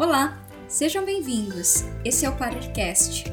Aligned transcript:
Olá, 0.00 0.38
sejam 0.66 1.04
bem-vindos. 1.04 1.84
Esse 2.02 2.24
é 2.24 2.30
o 2.30 2.34
Parircast, 2.34 3.30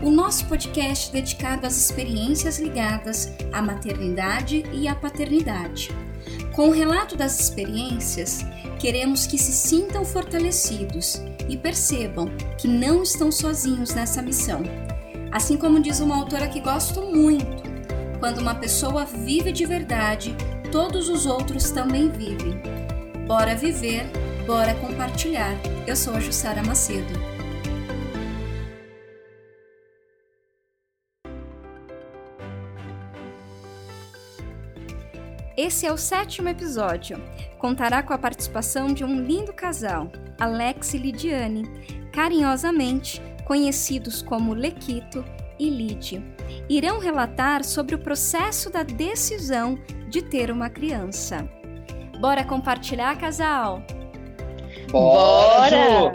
o 0.00 0.12
nosso 0.12 0.46
podcast 0.46 1.10
dedicado 1.10 1.66
às 1.66 1.76
experiências 1.76 2.60
ligadas 2.60 3.32
à 3.52 3.60
maternidade 3.60 4.62
e 4.72 4.86
à 4.86 4.94
paternidade. 4.94 5.90
Com 6.54 6.68
o 6.68 6.72
relato 6.72 7.16
das 7.16 7.40
experiências, 7.40 8.46
queremos 8.78 9.26
que 9.26 9.36
se 9.36 9.50
sintam 9.50 10.04
fortalecidos 10.04 11.20
e 11.48 11.56
percebam 11.56 12.30
que 12.58 12.68
não 12.68 13.02
estão 13.02 13.32
sozinhos 13.32 13.92
nessa 13.92 14.22
missão. 14.22 14.62
Assim 15.32 15.56
como 15.56 15.80
diz 15.80 15.98
uma 15.98 16.14
autora 16.14 16.46
que 16.46 16.60
gosto 16.60 17.02
muito, 17.02 17.64
quando 18.20 18.38
uma 18.38 18.54
pessoa 18.54 19.04
vive 19.04 19.50
de 19.50 19.66
verdade, 19.66 20.32
todos 20.70 21.08
os 21.08 21.26
outros 21.26 21.72
também 21.72 22.08
vivem. 22.08 22.62
Bora 23.26 23.56
viver, 23.56 24.06
bora 24.46 24.74
compartilhar. 24.74 25.54
Eu 25.86 25.96
sou 25.96 26.14
a 26.14 26.20
Jussara 26.20 26.62
Macedo. 26.62 27.14
Esse 35.56 35.86
é 35.86 35.92
o 35.92 35.96
sétimo 35.96 36.48
episódio. 36.48 37.16
Contará 37.58 38.02
com 38.02 38.12
a 38.12 38.18
participação 38.18 38.88
de 38.88 39.02
um 39.02 39.22
lindo 39.22 39.52
casal, 39.52 40.12
Alex 40.38 40.92
e 40.92 40.98
Lidiane, 40.98 41.62
carinhosamente 42.12 43.22
conhecidos 43.46 44.20
como 44.20 44.52
Lequito 44.52 45.24
e 45.58 45.70
Lid. 45.70 46.22
Irão 46.68 46.98
relatar 46.98 47.64
sobre 47.64 47.94
o 47.94 47.98
processo 47.98 48.68
da 48.68 48.82
decisão 48.82 49.78
de 50.10 50.20
ter 50.20 50.50
uma 50.50 50.68
criança. 50.68 51.48
Bora 52.20 52.44
compartilhar, 52.44 53.16
casal? 53.16 53.82
Bora! 54.90 56.12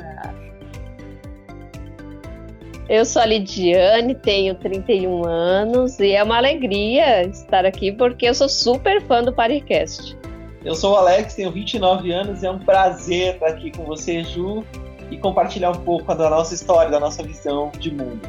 Eu 2.89 3.05
sou 3.05 3.21
a 3.21 3.25
Lidiane, 3.25 4.15
tenho 4.15 4.55
31 4.55 5.23
anos 5.23 5.99
e 5.99 6.13
é 6.13 6.23
uma 6.23 6.37
alegria 6.37 7.21
estar 7.21 7.63
aqui 7.63 7.91
porque 7.91 8.25
eu 8.25 8.33
sou 8.33 8.49
super 8.49 8.99
fã 9.03 9.21
do 9.21 9.31
Paricast. 9.31 10.17
Eu 10.65 10.73
sou 10.73 10.93
o 10.93 10.95
Alex, 10.97 11.35
tenho 11.35 11.51
29 11.51 12.11
anos 12.11 12.41
e 12.41 12.47
é 12.47 12.51
um 12.51 12.57
prazer 12.57 13.35
estar 13.35 13.47
aqui 13.47 13.71
com 13.71 13.85
você, 13.85 14.23
Ju, 14.23 14.65
e 15.11 15.17
compartilhar 15.17 15.69
um 15.69 15.81
pouco 15.83 16.13
da 16.15 16.29
nossa 16.29 16.55
história, 16.55 16.89
da 16.89 16.99
nossa 16.99 17.21
visão 17.21 17.71
de 17.77 17.91
mundo. 17.91 18.27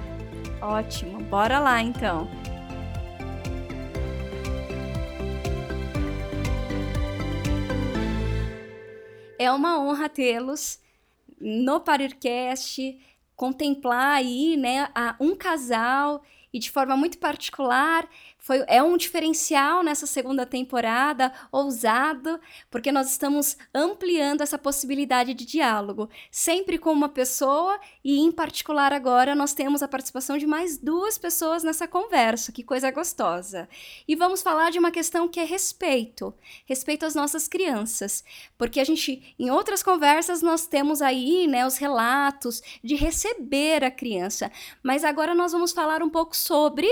Ótimo, 0.60 1.20
bora 1.22 1.58
lá 1.58 1.80
então. 1.80 2.28
É 9.40 9.50
uma 9.50 9.80
honra 9.80 10.06
tê-los 10.06 10.78
no 11.40 11.80
Parircast, 11.80 13.00
contemplar 13.34 14.16
aí, 14.16 14.54
né, 14.54 14.86
um 15.18 15.34
casal 15.34 16.22
e 16.52 16.58
de 16.58 16.70
forma 16.70 16.94
muito 16.94 17.16
particular 17.16 18.06
foi, 18.40 18.64
é 18.66 18.82
um 18.82 18.96
diferencial 18.96 19.82
nessa 19.82 20.06
segunda 20.06 20.46
temporada, 20.46 21.32
ousado, 21.52 22.40
porque 22.70 22.90
nós 22.90 23.10
estamos 23.10 23.56
ampliando 23.74 24.40
essa 24.40 24.58
possibilidade 24.58 25.34
de 25.34 25.44
diálogo, 25.44 26.08
sempre 26.30 26.78
com 26.78 26.90
uma 26.90 27.08
pessoa 27.08 27.78
e, 28.02 28.18
em 28.18 28.32
particular, 28.32 28.92
agora 28.92 29.34
nós 29.34 29.52
temos 29.52 29.82
a 29.82 29.88
participação 29.88 30.38
de 30.38 30.46
mais 30.46 30.78
duas 30.78 31.18
pessoas 31.18 31.62
nessa 31.62 31.86
conversa, 31.86 32.50
que 32.50 32.64
coisa 32.64 32.90
gostosa. 32.90 33.68
E 34.08 34.16
vamos 34.16 34.42
falar 34.42 34.70
de 34.70 34.78
uma 34.78 34.90
questão 34.90 35.28
que 35.28 35.38
é 35.38 35.44
respeito, 35.44 36.34
respeito 36.64 37.04
às 37.04 37.14
nossas 37.14 37.46
crianças, 37.46 38.24
porque 38.56 38.80
a 38.80 38.84
gente, 38.84 39.34
em 39.38 39.50
outras 39.50 39.82
conversas, 39.82 40.40
nós 40.40 40.66
temos 40.66 41.02
aí, 41.02 41.46
né, 41.46 41.66
os 41.66 41.76
relatos 41.76 42.62
de 42.82 42.94
receber 42.94 43.84
a 43.84 43.90
criança, 43.90 44.50
mas 44.82 45.04
agora 45.04 45.34
nós 45.34 45.52
vamos 45.52 45.72
falar 45.72 46.02
um 46.02 46.08
pouco 46.08 46.34
sobre 46.34 46.88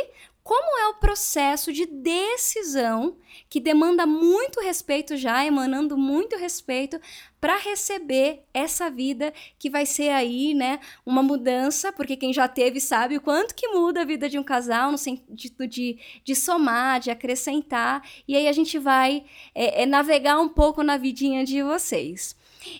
como 0.48 0.78
é 0.78 0.88
o 0.88 0.94
processo 0.94 1.70
de 1.70 1.84
decisão 1.84 3.18
que 3.50 3.60
demanda 3.60 4.06
muito 4.06 4.62
respeito 4.62 5.14
já, 5.14 5.44
emanando 5.44 5.94
muito 5.94 6.38
respeito 6.38 6.98
para 7.38 7.58
receber 7.58 8.44
essa 8.54 8.88
vida 8.88 9.30
que 9.58 9.68
vai 9.68 9.84
ser 9.84 10.08
aí, 10.08 10.54
né, 10.54 10.80
uma 11.04 11.22
mudança, 11.22 11.92
porque 11.92 12.16
quem 12.16 12.32
já 12.32 12.48
teve 12.48 12.80
sabe 12.80 13.18
o 13.18 13.20
quanto 13.20 13.54
que 13.54 13.68
muda 13.68 14.00
a 14.00 14.06
vida 14.06 14.26
de 14.26 14.38
um 14.38 14.42
casal 14.42 14.90
no 14.90 14.96
sentido 14.96 15.68
de, 15.68 15.98
de 16.24 16.34
somar, 16.34 16.98
de 16.98 17.10
acrescentar, 17.10 18.02
e 18.26 18.34
aí 18.34 18.48
a 18.48 18.52
gente 18.52 18.78
vai 18.78 19.26
é, 19.54 19.82
é, 19.82 19.84
navegar 19.86 20.40
um 20.40 20.48
pouco 20.48 20.82
na 20.82 20.96
vidinha 20.96 21.44
de 21.44 21.62
vocês. 21.62 22.34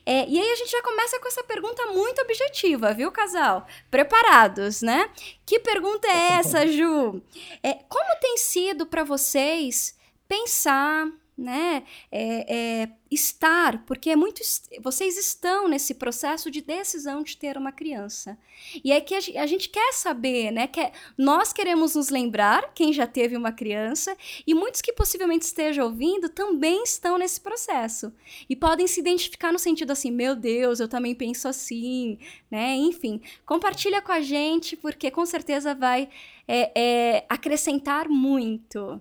É, 0.04 0.28
e 0.28 0.40
aí 0.40 0.52
a 0.52 0.56
gente 0.56 0.70
já 0.70 0.82
começa 0.82 1.18
com 1.20 1.28
essa 1.28 1.42
pergunta 1.44 1.86
muito 1.86 2.20
objetiva, 2.22 2.92
viu, 2.92 3.10
casal? 3.12 3.66
Preparados, 3.90 4.82
né? 4.82 5.10
Que 5.46 5.58
pergunta 5.58 6.06
é 6.08 6.32
essa, 6.38 6.66
Ju? 6.68 7.22
É, 7.62 7.74
como 7.88 8.20
tem 8.20 8.36
sido 8.36 8.86
para 8.86 9.04
vocês 9.04 9.96
pensar, 10.26 11.06
né? 11.38 11.84
É, 12.10 12.82
é, 12.82 12.88
estar, 13.09 13.84
porque 13.87 14.10
é 14.10 14.16
muito. 14.16 14.43
Vocês 14.82 15.16
estão 15.16 15.69
nesse 15.69 15.94
processo 15.94 16.50
de 16.50 16.60
decisão 16.60 17.22
de 17.22 17.37
ter 17.37 17.56
uma 17.56 17.71
criança. 17.71 18.37
E 18.84 18.91
é 18.91 19.00
que 19.00 19.15
a, 19.15 19.47
gente 19.47 19.69
quer 19.69 19.93
saber, 19.93 20.50
né? 20.50 20.66
Que 20.66 20.91
nós 21.16 21.53
queremos 21.53 21.94
nos 21.94 22.10
lembrar, 22.10 22.72
quem 22.75 22.93
já 22.93 23.06
teve 23.06 23.37
uma 23.37 23.53
criança, 23.53 24.16
e 24.44 24.53
muitos 24.53 24.81
que 24.81 24.93
possivelmente 24.93 25.44
estejam 25.44 25.87
ouvindo 25.87 26.28
também 26.28 26.82
estão 26.82 27.16
nesse 27.16 27.41
processo. 27.41 28.12
E 28.50 28.56
podem 28.56 28.88
se 28.88 28.99
identificar 29.00 29.53
no 29.53 29.59
sentido 29.60 29.93
assim: 29.93 30.10
meu 30.10 30.34
Deus, 30.34 30.81
eu 30.81 30.88
também 30.88 31.15
penso 31.15 31.47
assim, 31.47 32.19
né? 32.50 32.75
Enfim, 32.75 33.22
compartilha 33.47 34.03
com 34.03 34.10
a 34.10 34.20
gente, 34.20 34.76
porque 34.76 35.09
com 35.10 35.25
certeza 35.25 35.72
vai 35.72 36.09
é, 36.49 36.72
é, 36.75 37.26
acrescentar 37.28 38.09
muito. 38.09 39.00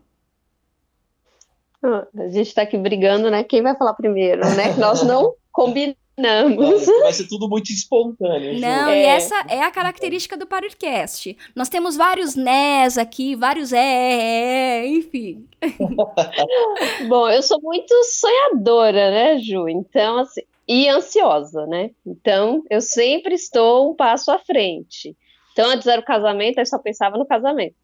A 1.84 2.30
gente 2.30 2.48
está 2.48 2.64
aqui 2.64 2.78
brigando, 2.78 3.30
né? 3.30 3.44
Quem 3.44 3.62
vai 3.62 3.76
falar 3.76 3.94
primeiro, 3.94 4.42
né? 4.56 4.74
Nós 4.78 5.04
não 5.04 5.36
combinamos. 5.52 6.86
Vai 7.02 7.14
ser 7.14 7.28
tudo 7.28 7.48
muito 7.48 7.72
espontâneo. 7.72 8.60
Não, 8.60 8.90
é. 8.90 9.02
e 9.02 9.06
essa 9.06 9.36
é 9.48 9.62
a 9.62 9.72
característica 9.72 10.36
do 10.36 10.48
Paracast. 10.48 11.38
Nós 11.56 11.70
temos 11.70 11.96
vários 11.96 12.36
nés 12.36 12.98
aqui, 12.98 13.36
vários 13.36 13.72
é, 13.72 13.78
é, 13.78 14.80
é 14.80 14.88
enfim. 14.88 15.48
Bom, 17.08 17.30
eu 17.30 17.44
sou 17.44 17.62
muito 17.62 17.94
sonhadora, 18.06 19.12
né, 19.12 19.38
Ju? 19.38 19.70
Então, 19.70 20.18
assim, 20.18 20.42
e 20.68 20.90
ansiosa, 20.90 21.66
né? 21.68 21.92
Então, 22.06 22.64
eu 22.70 22.82
sempre 22.82 23.36
estou 23.36 23.92
um 23.92 23.96
passo 23.96 24.32
à 24.32 24.40
frente. 24.40 25.16
Então, 25.54 25.70
antes 25.70 25.88
era 25.88 26.02
o 26.02 26.06
casamento, 26.06 26.60
eu 26.60 26.66
só 26.66 26.78
pensava 26.78 27.18
no 27.18 27.26
casamento. 27.26 27.76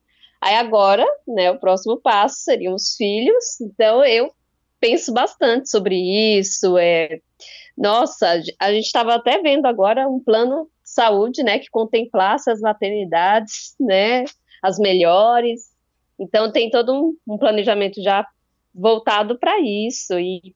Aí 0.44 0.56
agora, 0.56 1.06
né, 1.26 1.50
o 1.52 1.58
próximo 1.58 1.96
passo 2.02 2.36
seriam 2.40 2.76
os 2.76 2.98
filhos. 2.98 3.62
Então 3.62 4.04
eu 4.04 4.30
penso 4.78 5.14
bastante 5.14 5.70
sobre 5.70 5.96
isso. 6.38 6.78
É, 6.78 7.22
nossa, 7.78 8.42
a 8.60 8.74
gente 8.74 8.86
estava 8.86 9.16
até 9.16 9.42
vendo 9.42 9.66
agora 9.66 10.06
um 10.06 10.20
plano 10.20 10.66
de 10.84 10.90
saúde, 10.92 11.42
né, 11.44 11.60
que 11.60 11.70
contemplasse 11.70 12.52
as 12.52 12.60
maternidades, 12.60 13.74
né, 13.80 14.26
as 14.62 14.78
melhores. 14.78 15.72
Então 16.20 16.52
tem 16.52 16.70
todo 16.70 16.94
um, 16.94 17.16
um 17.26 17.38
planejamento 17.38 18.04
já 18.04 18.28
voltado 18.76 19.40
para 19.40 19.62
isso 19.62 20.20
e 20.20 20.54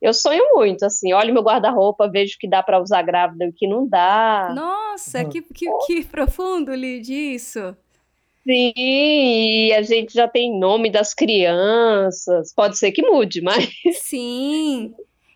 eu 0.00 0.12
sonho 0.12 0.42
muito, 0.54 0.84
assim, 0.84 1.12
olho 1.12 1.32
meu 1.32 1.44
guarda-roupa, 1.44 2.10
vejo 2.10 2.36
que 2.40 2.48
dá 2.48 2.60
para 2.60 2.82
usar 2.82 3.02
grávida 3.02 3.44
e 3.44 3.50
o 3.50 3.52
que 3.52 3.68
não 3.68 3.86
dá. 3.86 4.52
Nossa, 4.52 5.24
que, 5.26 5.40
que, 5.42 5.66
que 5.86 6.04
profundo, 6.04 6.74
Lid, 6.74 7.08
isso. 7.08 7.76
Sim, 8.46 8.72
e 8.76 9.72
a 9.72 9.82
gente 9.82 10.12
já 10.14 10.26
tem 10.28 10.58
nome 10.58 10.90
das 10.90 11.14
crianças. 11.14 12.52
Pode 12.52 12.76
ser 12.76 12.90
que 12.92 13.02
mude, 13.02 13.40
mas. 13.40 13.68
Sim. 13.92 14.94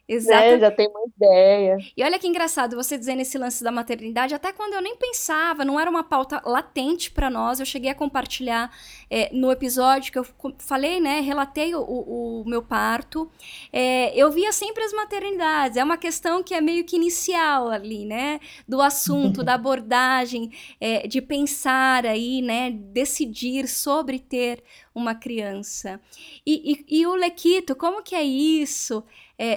Exato. 0.08 0.40
Né? 0.40 0.58
Já 0.60 0.70
tem 0.70 0.88
uma 0.88 1.00
ideia. 1.16 1.78
E 1.96 2.02
olha 2.04 2.18
que 2.18 2.28
engraçado 2.28 2.76
você 2.76 2.96
dizendo 2.96 3.22
esse 3.22 3.36
lance 3.36 3.64
da 3.64 3.72
maternidade, 3.72 4.34
até 4.34 4.52
quando 4.52 4.74
eu 4.74 4.80
nem 4.80 4.96
pensava, 4.96 5.64
não 5.64 5.80
era 5.80 5.90
uma 5.90 6.04
pauta 6.04 6.40
latente 6.44 7.10
para 7.10 7.28
nós. 7.28 7.58
Eu 7.58 7.66
cheguei 7.66 7.90
a 7.90 7.94
compartilhar 7.94 8.70
é, 9.10 9.28
no 9.32 9.50
episódio 9.50 10.12
que 10.12 10.18
eu 10.18 10.26
falei, 10.58 11.00
né? 11.00 11.20
Relatei 11.20 11.74
o, 11.74 11.80
o, 11.80 12.42
o 12.42 12.48
meu 12.48 12.62
parto. 12.62 13.28
É, 13.72 14.16
eu 14.16 14.30
via 14.30 14.52
sempre 14.52 14.84
as 14.84 14.92
maternidades. 14.92 15.76
É 15.76 15.82
uma 15.82 15.96
questão 15.96 16.40
que 16.40 16.54
é 16.54 16.60
meio 16.60 16.84
que 16.84 16.94
inicial 16.94 17.68
ali, 17.68 18.04
né? 18.04 18.38
Do 18.68 18.80
assunto, 18.80 19.42
da 19.42 19.54
abordagem, 19.66 20.52
é, 20.80 21.08
de 21.08 21.20
pensar 21.20 22.06
aí, 22.06 22.40
né? 22.42 22.70
Decidir 22.70 23.66
sobre 23.66 24.20
ter 24.20 24.62
uma 24.94 25.14
criança. 25.14 26.00
E, 26.46 26.84
e, 26.88 27.00
e 27.00 27.06
o 27.06 27.14
Lequito, 27.14 27.74
como 27.74 28.02
que 28.02 28.14
é 28.14 28.22
isso? 28.22 29.04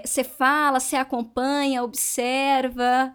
Você 0.06 0.22
é, 0.22 0.24
fala, 0.24 0.80
você 0.80 0.96
acompanha, 0.96 1.84
observa? 1.84 3.14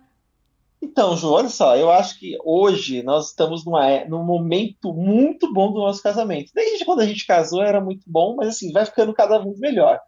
Então, 0.80 1.16
Ju, 1.16 1.30
olha 1.30 1.48
só, 1.48 1.76
eu 1.76 1.90
acho 1.90 2.18
que 2.18 2.36
hoje 2.44 3.02
nós 3.02 3.28
estamos 3.28 3.64
numa, 3.64 3.88
é, 3.88 4.08
num 4.08 4.22
momento 4.22 4.92
muito 4.92 5.52
bom 5.52 5.72
do 5.72 5.80
nosso 5.80 6.02
casamento. 6.02 6.52
Desde 6.54 6.84
quando 6.84 7.00
a 7.00 7.06
gente 7.06 7.26
casou 7.26 7.62
era 7.62 7.80
muito 7.80 8.04
bom, 8.06 8.36
mas 8.36 8.48
assim, 8.48 8.72
vai 8.72 8.84
ficando 8.84 9.14
cada 9.14 9.38
vez 9.38 9.58
melhor. 9.58 10.00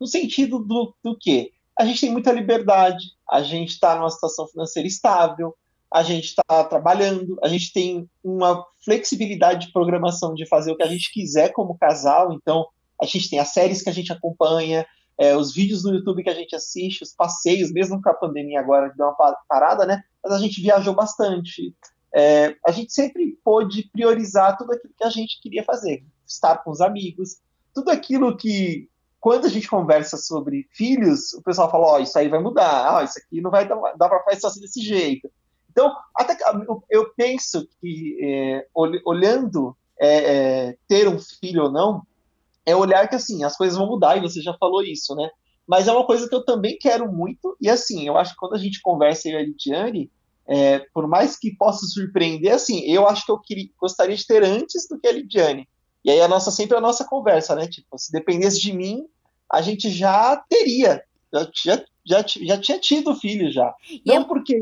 No 0.00 0.06
sentido 0.06 0.58
do, 0.58 0.94
do 1.02 1.16
quê? 1.16 1.52
a 1.78 1.84
gente 1.84 2.00
tem 2.00 2.10
muita 2.10 2.32
liberdade, 2.32 3.04
a 3.28 3.42
gente 3.42 3.70
está 3.70 3.96
numa 3.96 4.10
situação 4.10 4.46
financeira 4.46 4.86
estável, 4.86 5.54
a 5.92 6.02
gente 6.02 6.26
está 6.26 6.64
trabalhando, 6.64 7.38
a 7.42 7.48
gente 7.48 7.72
tem 7.72 8.08
uma 8.22 8.64
flexibilidade 8.84 9.66
de 9.66 9.72
programação 9.72 10.34
de 10.34 10.46
fazer 10.46 10.72
o 10.72 10.76
que 10.76 10.82
a 10.82 10.88
gente 10.88 11.12
quiser 11.12 11.52
como 11.52 11.78
casal, 11.78 12.32
então 12.32 12.66
a 13.00 13.06
gente 13.06 13.28
tem 13.28 13.38
as 13.38 13.48
séries 13.48 13.82
que 13.82 13.90
a 13.90 13.92
gente 13.92 14.12
acompanha, 14.12 14.86
é, 15.18 15.36
os 15.36 15.54
vídeos 15.54 15.84
no 15.84 15.94
YouTube 15.94 16.22
que 16.22 16.30
a 16.30 16.34
gente 16.34 16.54
assiste, 16.54 17.02
os 17.02 17.14
passeios, 17.14 17.72
mesmo 17.72 18.00
com 18.02 18.08
a 18.08 18.14
pandemia 18.14 18.60
agora 18.60 18.90
que 18.90 18.96
deu 18.96 19.06
uma 19.06 19.36
parada, 19.48 19.86
né? 19.86 20.02
Mas 20.22 20.32
a 20.32 20.38
gente 20.38 20.60
viajou 20.60 20.94
bastante. 20.94 21.74
É, 22.12 22.56
a 22.66 22.70
gente 22.70 22.92
sempre 22.92 23.38
pôde 23.44 23.88
priorizar 23.92 24.56
tudo 24.56 24.72
aquilo 24.72 24.94
que 24.96 25.04
a 25.04 25.10
gente 25.10 25.40
queria 25.40 25.64
fazer, 25.64 26.04
estar 26.26 26.58
com 26.58 26.70
os 26.70 26.80
amigos, 26.80 27.38
tudo 27.74 27.90
aquilo 27.90 28.36
que 28.36 28.88
quando 29.20 29.46
a 29.46 29.48
gente 29.48 29.68
conversa 29.68 30.18
sobre 30.18 30.68
filhos, 30.70 31.32
o 31.32 31.42
pessoal 31.42 31.70
fala, 31.70 31.86
ó, 31.86 31.94
oh, 31.94 31.98
isso 31.98 32.18
aí 32.18 32.28
vai 32.28 32.40
mudar, 32.40 32.92
ó, 32.92 32.98
oh, 32.98 33.04
isso 33.04 33.18
aqui 33.18 33.40
não 33.40 33.50
vai 33.50 33.66
dar, 33.66 33.76
dar 33.96 34.08
para 34.08 34.22
fazer 34.22 34.46
assim 34.46 34.60
desse 34.60 34.82
jeito. 34.82 35.30
Então, 35.70 35.90
até 36.14 36.36
eu 36.90 37.10
penso 37.16 37.66
que 37.80 38.18
é, 38.22 38.66
olhando 38.74 39.74
é, 39.98 40.08
é, 40.68 40.76
ter 40.86 41.08
um 41.08 41.18
filho 41.18 41.64
ou 41.64 41.72
não, 41.72 42.06
é 42.66 42.74
olhar 42.74 43.08
que 43.08 43.14
assim, 43.14 43.44
as 43.44 43.56
coisas 43.56 43.76
vão 43.76 43.86
mudar, 43.86 44.16
e 44.16 44.20
você 44.20 44.40
já 44.40 44.54
falou 44.54 44.82
isso, 44.82 45.14
né? 45.14 45.28
Mas 45.66 45.88
é 45.88 45.92
uma 45.92 46.06
coisa 46.06 46.28
que 46.28 46.34
eu 46.34 46.44
também 46.44 46.76
quero 46.78 47.10
muito, 47.10 47.56
e 47.60 47.68
assim, 47.68 48.06
eu 48.06 48.16
acho 48.16 48.32
que 48.32 48.38
quando 48.38 48.54
a 48.54 48.58
gente 48.58 48.80
conversa 48.82 49.28
eu 49.28 49.38
e 49.38 49.42
a 49.42 49.46
Lidiane, 49.46 50.10
é, 50.46 50.80
por 50.92 51.06
mais 51.06 51.38
que 51.38 51.56
possa 51.56 51.86
surpreender, 51.86 52.52
assim, 52.52 52.80
eu 52.80 53.08
acho 53.08 53.24
que 53.24 53.32
eu 53.32 53.38
queria, 53.38 53.68
gostaria 53.80 54.16
de 54.16 54.26
ter 54.26 54.44
antes 54.44 54.86
do 54.88 54.98
que 54.98 55.06
a 55.06 55.12
Lidiane. 55.12 55.66
E 56.04 56.10
aí 56.10 56.20
a 56.20 56.28
nossa 56.28 56.50
sempre 56.50 56.76
a 56.76 56.80
nossa 56.80 57.04
conversa, 57.04 57.54
né? 57.54 57.66
Tipo, 57.66 57.98
se 57.98 58.12
dependesse 58.12 58.60
de 58.60 58.74
mim, 58.74 59.06
a 59.50 59.62
gente 59.62 59.88
já 59.90 60.36
teria, 60.48 61.02
já, 61.32 61.48
já, 61.64 61.84
já, 62.04 62.24
já 62.26 62.60
tinha 62.60 62.78
tido 62.78 63.16
filho 63.16 63.50
já. 63.50 63.74
E 63.90 64.02
Não 64.04 64.24
porque 64.24 64.54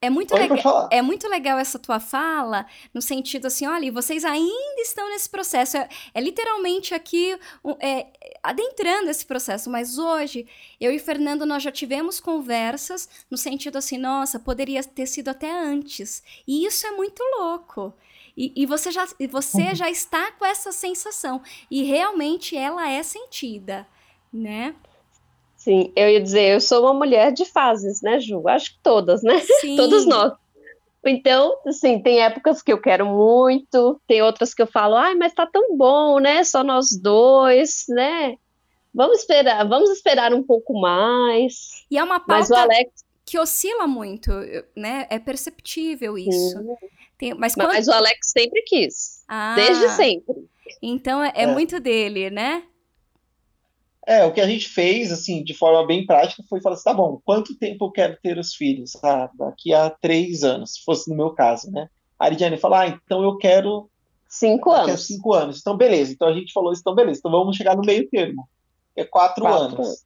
é 0.00 0.08
muito, 0.08 0.32
legal, 0.34 0.88
é 0.92 1.02
muito 1.02 1.28
legal 1.28 1.58
essa 1.58 1.78
tua 1.78 1.98
fala, 1.98 2.66
no 2.94 3.02
sentido 3.02 3.46
assim, 3.46 3.66
olha, 3.66 3.90
vocês 3.90 4.24
ainda 4.24 4.80
estão 4.80 5.08
nesse 5.08 5.28
processo. 5.28 5.76
É, 5.76 5.88
é 6.14 6.20
literalmente 6.20 6.94
aqui 6.94 7.36
é, 7.80 8.06
adentrando 8.40 9.10
esse 9.10 9.26
processo, 9.26 9.68
mas 9.68 9.98
hoje, 9.98 10.46
eu 10.80 10.92
e 10.92 11.00
Fernando, 11.00 11.44
nós 11.44 11.64
já 11.64 11.72
tivemos 11.72 12.20
conversas 12.20 13.08
no 13.28 13.36
sentido 13.36 13.76
assim, 13.76 13.98
nossa, 13.98 14.38
poderia 14.38 14.84
ter 14.84 15.06
sido 15.06 15.30
até 15.30 15.50
antes. 15.50 16.22
E 16.46 16.64
isso 16.64 16.86
é 16.86 16.92
muito 16.92 17.20
louco. 17.36 17.92
E, 18.36 18.52
e 18.54 18.66
você, 18.66 18.92
já, 18.92 19.04
você 19.28 19.62
uhum. 19.62 19.74
já 19.74 19.90
está 19.90 20.30
com 20.30 20.46
essa 20.46 20.70
sensação. 20.70 21.42
E 21.68 21.82
realmente 21.82 22.56
ela 22.56 22.88
é 22.88 23.02
sentida, 23.02 23.84
né? 24.32 24.76
Sim, 25.58 25.92
eu 25.96 26.08
ia 26.08 26.20
dizer, 26.20 26.54
eu 26.54 26.60
sou 26.60 26.84
uma 26.84 26.94
mulher 26.94 27.32
de 27.32 27.44
fases, 27.44 28.00
né, 28.00 28.20
Ju? 28.20 28.48
Acho 28.48 28.72
que 28.74 28.78
todas, 28.80 29.24
né? 29.24 29.40
Sim. 29.60 29.74
Todos 29.76 30.06
nós. 30.06 30.32
Então, 31.04 31.58
assim, 31.66 32.00
tem 32.00 32.22
épocas 32.22 32.62
que 32.62 32.72
eu 32.72 32.80
quero 32.80 33.06
muito, 33.06 34.00
tem 34.06 34.22
outras 34.22 34.54
que 34.54 34.62
eu 34.62 34.68
falo, 34.68 34.94
ai, 34.94 35.16
mas 35.16 35.34
tá 35.34 35.46
tão 35.46 35.76
bom, 35.76 36.20
né? 36.20 36.44
Só 36.44 36.62
nós 36.62 36.90
dois, 37.00 37.86
né? 37.88 38.36
Vamos 38.94 39.18
esperar, 39.18 39.66
vamos 39.66 39.90
esperar 39.90 40.32
um 40.32 40.44
pouco 40.44 40.80
mais. 40.80 41.84
E 41.90 41.98
é 41.98 42.04
uma 42.04 42.20
pauta 42.20 42.60
Alex... 42.60 43.04
que 43.24 43.36
oscila 43.36 43.86
muito, 43.86 44.30
né? 44.76 45.08
É 45.10 45.18
perceptível 45.18 46.16
isso. 46.16 46.56
Tem, 47.18 47.34
mas, 47.34 47.54
quando... 47.54 47.68
mas, 47.68 47.88
o 47.88 47.92
Alex 47.92 48.30
sempre 48.30 48.62
quis. 48.62 49.24
Ah, 49.26 49.56
desde 49.56 49.88
sempre. 49.90 50.48
Então 50.80 51.22
é, 51.22 51.32
é, 51.34 51.42
é 51.42 51.46
muito 51.46 51.80
dele, 51.80 52.30
né? 52.30 52.62
É, 54.08 54.24
o 54.24 54.32
que 54.32 54.40
a 54.40 54.46
gente 54.46 54.66
fez, 54.66 55.12
assim, 55.12 55.44
de 55.44 55.52
forma 55.52 55.86
bem 55.86 56.06
prática, 56.06 56.42
foi 56.48 56.62
falar 56.62 56.76
assim, 56.76 56.84
tá 56.84 56.94
bom, 56.94 57.20
quanto 57.26 57.54
tempo 57.54 57.84
eu 57.84 57.90
quero 57.90 58.16
ter 58.22 58.38
os 58.38 58.54
filhos? 58.54 58.96
Ah, 59.04 59.28
daqui 59.34 59.74
a 59.74 59.90
três 59.90 60.42
anos, 60.42 60.72
se 60.72 60.82
fosse 60.82 61.10
no 61.10 61.16
meu 61.16 61.34
caso, 61.34 61.70
né? 61.70 61.90
A 62.18 62.24
Aridiane 62.24 62.56
falou, 62.56 62.78
ah, 62.78 62.88
então 62.88 63.22
eu 63.22 63.36
quero... 63.36 63.90
Cinco 64.26 64.70
anos. 64.70 64.86
Quero 64.86 64.98
cinco 64.98 65.34
anos. 65.34 65.58
Então, 65.60 65.76
beleza. 65.76 66.10
Então, 66.10 66.26
a 66.26 66.32
gente 66.32 66.54
falou 66.54 66.72
então, 66.72 66.94
beleza. 66.94 67.18
Então, 67.18 67.30
vamos 67.30 67.54
chegar 67.54 67.76
no 67.76 67.82
meio 67.82 68.08
termo, 68.08 68.48
que 68.94 69.02
é 69.02 69.04
quatro, 69.04 69.44
quatro 69.44 69.74
anos. 69.74 69.78
anos. 69.78 70.02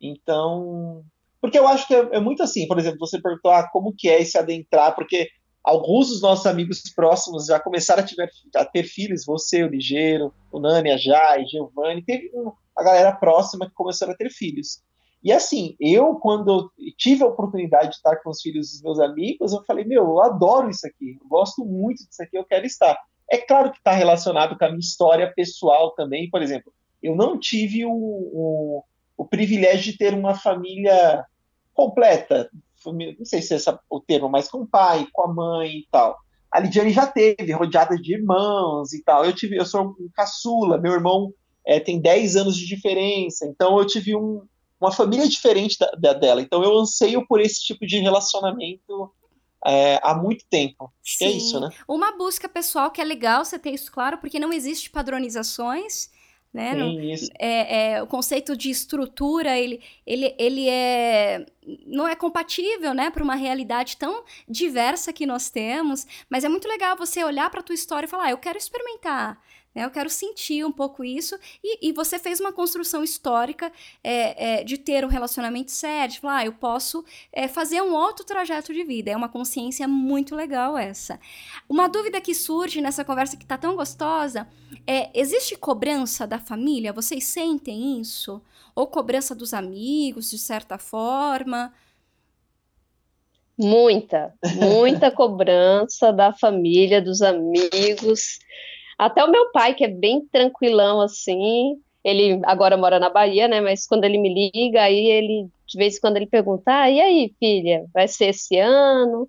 Então... 0.00 1.04
Porque 1.38 1.58
eu 1.58 1.68
acho 1.68 1.86
que 1.86 1.94
é, 1.94 2.08
é, 2.12 2.20
muito 2.20 2.42
assim, 2.42 2.66
por 2.66 2.78
exemplo, 2.78 3.00
você 3.00 3.20
perguntou, 3.20 3.50
ah, 3.50 3.68
como 3.70 3.92
que 3.92 4.08
é 4.08 4.22
esse 4.22 4.38
adentrar, 4.38 4.94
porque 4.94 5.28
alguns 5.62 6.08
dos 6.08 6.22
nossos 6.22 6.46
amigos 6.46 6.80
próximos 6.94 7.46
já 7.46 7.60
começaram 7.60 8.02
a, 8.02 8.06
tiver, 8.06 8.30
a 8.56 8.64
ter 8.64 8.84
filhos, 8.84 9.26
você, 9.26 9.62
o 9.62 9.68
Ligeiro, 9.68 10.32
o 10.50 10.58
Nani, 10.58 10.90
a 10.90 10.96
Jai, 10.96 11.44
Giovanni, 11.44 12.02
teve 12.02 12.30
um, 12.34 12.52
a 12.76 12.82
galera 12.82 13.12
próxima 13.12 13.66
que 13.66 13.74
começaram 13.74 14.12
a 14.12 14.16
ter 14.16 14.30
filhos. 14.30 14.82
E 15.22 15.32
assim, 15.32 15.76
eu, 15.78 16.16
quando 16.16 16.72
tive 16.98 17.22
a 17.22 17.28
oportunidade 17.28 17.90
de 17.90 17.94
estar 17.96 18.16
com 18.16 18.30
os 18.30 18.40
filhos 18.40 18.72
dos 18.72 18.82
meus 18.82 18.98
amigos, 18.98 19.52
eu 19.52 19.62
falei, 19.64 19.84
meu, 19.84 20.02
eu 20.02 20.20
adoro 20.20 20.68
isso 20.68 20.86
aqui, 20.86 21.16
eu 21.20 21.28
gosto 21.28 21.64
muito 21.64 21.98
disso 22.08 22.22
aqui, 22.22 22.36
eu 22.36 22.44
quero 22.44 22.66
estar. 22.66 22.98
É 23.30 23.38
claro 23.38 23.70
que 23.70 23.78
está 23.78 23.92
relacionado 23.92 24.58
com 24.58 24.64
a 24.64 24.68
minha 24.68 24.80
história 24.80 25.32
pessoal 25.32 25.92
também, 25.94 26.28
por 26.28 26.42
exemplo, 26.42 26.72
eu 27.00 27.14
não 27.14 27.38
tive 27.38 27.86
o, 27.86 27.92
o, 27.92 28.84
o 29.16 29.24
privilégio 29.24 29.92
de 29.92 29.98
ter 29.98 30.12
uma 30.12 30.34
família 30.34 31.24
completa, 31.72 32.50
não 32.84 33.24
sei 33.24 33.40
se 33.40 33.54
é 33.54 33.58
o 33.88 34.00
termo, 34.00 34.28
mas 34.28 34.48
com 34.48 34.58
o 34.58 34.66
pai, 34.66 35.06
com 35.12 35.22
a 35.22 35.32
mãe 35.32 35.78
e 35.78 35.88
tal. 35.90 36.18
A 36.50 36.60
Lidiane 36.60 36.90
já 36.90 37.06
teve, 37.06 37.52
rodeada 37.52 37.96
de 37.96 38.14
irmãos 38.14 38.92
e 38.92 39.02
tal. 39.02 39.24
Eu 39.24 39.32
tive, 39.32 39.56
eu 39.56 39.64
sou 39.64 39.86
um 39.98 40.08
caçula, 40.14 40.78
meu 40.78 40.92
irmão 40.92 41.32
é, 41.66 41.80
tem 41.80 42.00
10 42.00 42.36
anos 42.36 42.56
de 42.56 42.66
diferença, 42.66 43.46
então 43.46 43.78
eu 43.78 43.86
tive 43.86 44.16
um, 44.16 44.42
uma 44.80 44.92
família 44.92 45.28
diferente 45.28 45.78
da, 45.78 45.90
da, 45.98 46.12
dela, 46.12 46.40
então 46.42 46.62
eu 46.62 46.76
anseio 46.78 47.26
por 47.26 47.40
esse 47.40 47.62
tipo 47.62 47.86
de 47.86 47.98
relacionamento 47.98 49.12
é, 49.64 50.00
há 50.02 50.14
muito 50.14 50.44
tempo. 50.50 50.92
Acho 51.04 51.18
que 51.18 51.24
é 51.24 51.30
isso, 51.30 51.60
né? 51.60 51.70
Uma 51.86 52.16
busca 52.16 52.48
pessoal 52.48 52.90
que 52.90 53.00
é 53.00 53.04
legal 53.04 53.44
você 53.44 53.58
ter 53.58 53.70
isso 53.70 53.92
claro, 53.92 54.18
porque 54.18 54.40
não 54.40 54.52
existe 54.52 54.90
padronizações, 54.90 56.10
né? 56.52 56.72
Sim, 56.72 56.78
não. 56.78 57.00
É, 57.38 57.92
é, 57.92 58.02
o 58.02 58.06
conceito 58.06 58.56
de 58.56 58.70
estrutura, 58.70 59.56
ele, 59.56 59.80
ele, 60.04 60.34
ele 60.38 60.68
é 60.68 61.46
não 61.86 62.08
é 62.08 62.16
compatível, 62.16 62.92
né, 62.92 63.08
para 63.08 63.22
uma 63.22 63.36
realidade 63.36 63.96
tão 63.96 64.24
diversa 64.48 65.12
que 65.12 65.24
nós 65.24 65.48
temos, 65.48 66.04
mas 66.28 66.42
é 66.42 66.48
muito 66.48 66.66
legal 66.66 66.96
você 66.96 67.22
olhar 67.22 67.48
para 67.50 67.60
a 67.60 67.62
tua 67.62 67.74
história 67.74 68.06
e 68.06 68.10
falar, 68.10 68.24
ah, 68.24 68.30
eu 68.30 68.38
quero 68.38 68.58
experimentar, 68.58 69.40
né? 69.74 69.84
Eu 69.84 69.90
quero 69.90 70.10
sentir 70.10 70.64
um 70.64 70.72
pouco 70.72 71.02
isso. 71.04 71.38
E, 71.62 71.88
e 71.88 71.92
você 71.92 72.18
fez 72.18 72.40
uma 72.40 72.52
construção 72.52 73.02
histórica 73.02 73.72
é, 74.02 74.60
é, 74.60 74.64
de 74.64 74.76
ter 74.76 75.04
um 75.04 75.08
relacionamento 75.08 75.70
sério, 75.70 76.14
de 76.14 76.20
falar, 76.20 76.38
ah, 76.38 76.46
eu 76.46 76.52
posso 76.52 77.04
é, 77.32 77.48
fazer 77.48 77.82
um 77.82 77.94
outro 77.94 78.24
trajeto 78.24 78.72
de 78.72 78.84
vida. 78.84 79.10
É 79.10 79.16
uma 79.16 79.28
consciência 79.28 79.88
muito 79.88 80.34
legal 80.34 80.76
essa. 80.76 81.18
Uma 81.68 81.88
dúvida 81.88 82.20
que 82.20 82.34
surge 82.34 82.80
nessa 82.80 83.04
conversa 83.04 83.36
que 83.36 83.44
está 83.44 83.56
tão 83.56 83.74
gostosa 83.76 84.46
é: 84.86 85.10
existe 85.18 85.56
cobrança 85.56 86.26
da 86.26 86.38
família? 86.38 86.92
Vocês 86.92 87.24
sentem 87.24 88.00
isso? 88.00 88.42
Ou 88.74 88.86
cobrança 88.86 89.34
dos 89.34 89.52
amigos, 89.52 90.30
de 90.30 90.38
certa 90.38 90.78
forma? 90.78 91.72
Muita, 93.58 94.34
muita 94.56 95.10
cobrança 95.10 96.10
da 96.10 96.32
família, 96.32 97.02
dos 97.02 97.20
amigos. 97.20 98.38
Até 98.98 99.24
o 99.24 99.30
meu 99.30 99.50
pai, 99.52 99.74
que 99.74 99.84
é 99.84 99.88
bem 99.88 100.26
tranquilão 100.30 101.00
assim, 101.00 101.80
ele 102.04 102.40
agora 102.44 102.76
mora 102.76 102.98
na 102.98 103.08
Bahia, 103.08 103.46
né? 103.46 103.60
Mas 103.60 103.86
quando 103.86 104.04
ele 104.04 104.18
me 104.18 104.50
liga, 104.52 104.82
aí 104.82 105.06
ele, 105.06 105.48
de 105.66 105.78
vez 105.78 105.96
em 105.96 106.00
quando, 106.00 106.16
ele 106.16 106.26
pergunta: 106.26 106.64
ah, 106.66 106.90
e 106.90 107.00
aí, 107.00 107.34
filha, 107.38 107.86
vai 107.92 108.08
ser 108.08 108.26
esse 108.26 108.58
ano? 108.58 109.28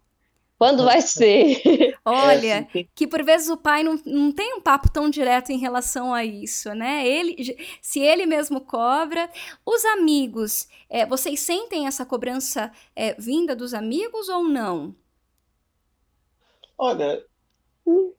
Quando 0.58 0.86
vai 0.86 1.02
ser? 1.02 1.62
Olha, 2.06 2.68
é, 2.74 2.86
que 2.96 3.06
por 3.06 3.24
vezes 3.24 3.50
o 3.50 3.58
pai 3.58 3.84
não, 3.84 4.00
não 4.06 4.32
tem 4.32 4.54
um 4.54 4.62
papo 4.62 4.90
tão 4.90 5.10
direto 5.10 5.52
em 5.52 5.58
relação 5.58 6.14
a 6.14 6.24
isso, 6.24 6.74
né? 6.74 7.06
Ele, 7.08 7.58
se 7.82 8.00
ele 8.00 8.26
mesmo 8.26 8.62
cobra. 8.62 9.30
Os 9.66 9.84
amigos, 9.86 10.68
é, 10.90 11.06
vocês 11.06 11.40
sentem 11.42 11.86
essa 11.86 12.06
cobrança 12.06 12.72
é, 12.96 13.14
vinda 13.16 13.56
dos 13.56 13.74
amigos 13.74 14.30
ou 14.30 14.44
não? 14.44 14.96
Olha, 16.78 17.24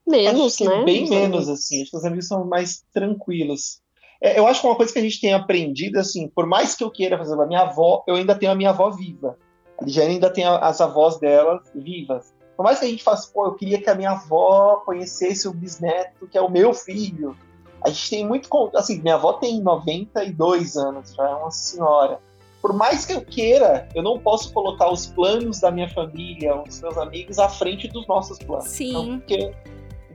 Menos, 0.07 0.59
né? 0.59 0.83
Bem 0.83 1.09
menos, 1.09 1.49
assim. 1.49 1.81
Acho 1.81 1.91
que 1.91 1.97
os 1.97 2.05
amigos 2.05 2.27
são 2.27 2.45
mais 2.45 2.83
tranquilos. 2.93 3.81
É, 4.21 4.39
eu 4.39 4.47
acho 4.47 4.61
que 4.61 4.67
uma 4.67 4.75
coisa 4.75 4.93
que 4.93 4.99
a 4.99 5.01
gente 5.01 5.19
tem 5.19 5.33
aprendido, 5.33 5.99
assim, 5.99 6.27
por 6.27 6.45
mais 6.45 6.75
que 6.75 6.83
eu 6.83 6.91
queira 6.91 7.17
fazer 7.17 7.39
a 7.39 7.45
minha 7.45 7.61
avó, 7.61 8.03
eu 8.07 8.15
ainda 8.15 8.35
tenho 8.35 8.51
a 8.51 8.55
minha 8.55 8.69
avó 8.69 8.89
viva. 8.89 9.37
A 9.79 9.83
Ligiane 9.83 10.13
ainda 10.13 10.29
tem 10.29 10.45
as 10.45 10.79
avós 10.79 11.19
dela 11.19 11.61
vivas. 11.73 12.33
Por 12.55 12.63
mais 12.63 12.79
que 12.79 12.85
a 12.85 12.87
gente 12.87 13.03
faça, 13.03 13.29
pô, 13.33 13.45
eu 13.45 13.55
queria 13.55 13.81
que 13.81 13.89
a 13.89 13.95
minha 13.95 14.11
avó 14.11 14.81
conhecesse 14.85 15.47
o 15.47 15.53
bisneto, 15.53 16.27
que 16.27 16.37
é 16.37 16.41
o 16.41 16.49
meu 16.49 16.73
filho. 16.73 17.35
A 17.83 17.89
gente 17.89 18.09
tem 18.09 18.25
muito. 18.25 18.49
Assim, 18.73 19.01
minha 19.01 19.15
avó 19.15 19.33
tem 19.33 19.61
92 19.61 20.77
anos, 20.77 21.13
já 21.13 21.29
é 21.29 21.35
uma 21.35 21.51
senhora 21.51 22.19
por 22.65 22.73
mais 22.73 23.05
que 23.05 23.13
eu 23.13 23.21
queira, 23.21 23.87
eu 23.93 24.01
não 24.01 24.17
posso 24.17 24.51
colocar 24.51 24.91
os 24.91 25.05
planos 25.05 25.59
da 25.59 25.69
minha 25.69 25.87
família, 25.87 26.63
os 26.67 26.81
meus 26.81 26.97
amigos, 26.97 27.37
à 27.37 27.47
frente 27.47 27.87
dos 27.87 28.07
nossos 28.07 28.39
planos. 28.39 28.69
Sim. 28.69 28.89
Então, 28.89 29.19
porque, 29.19 29.51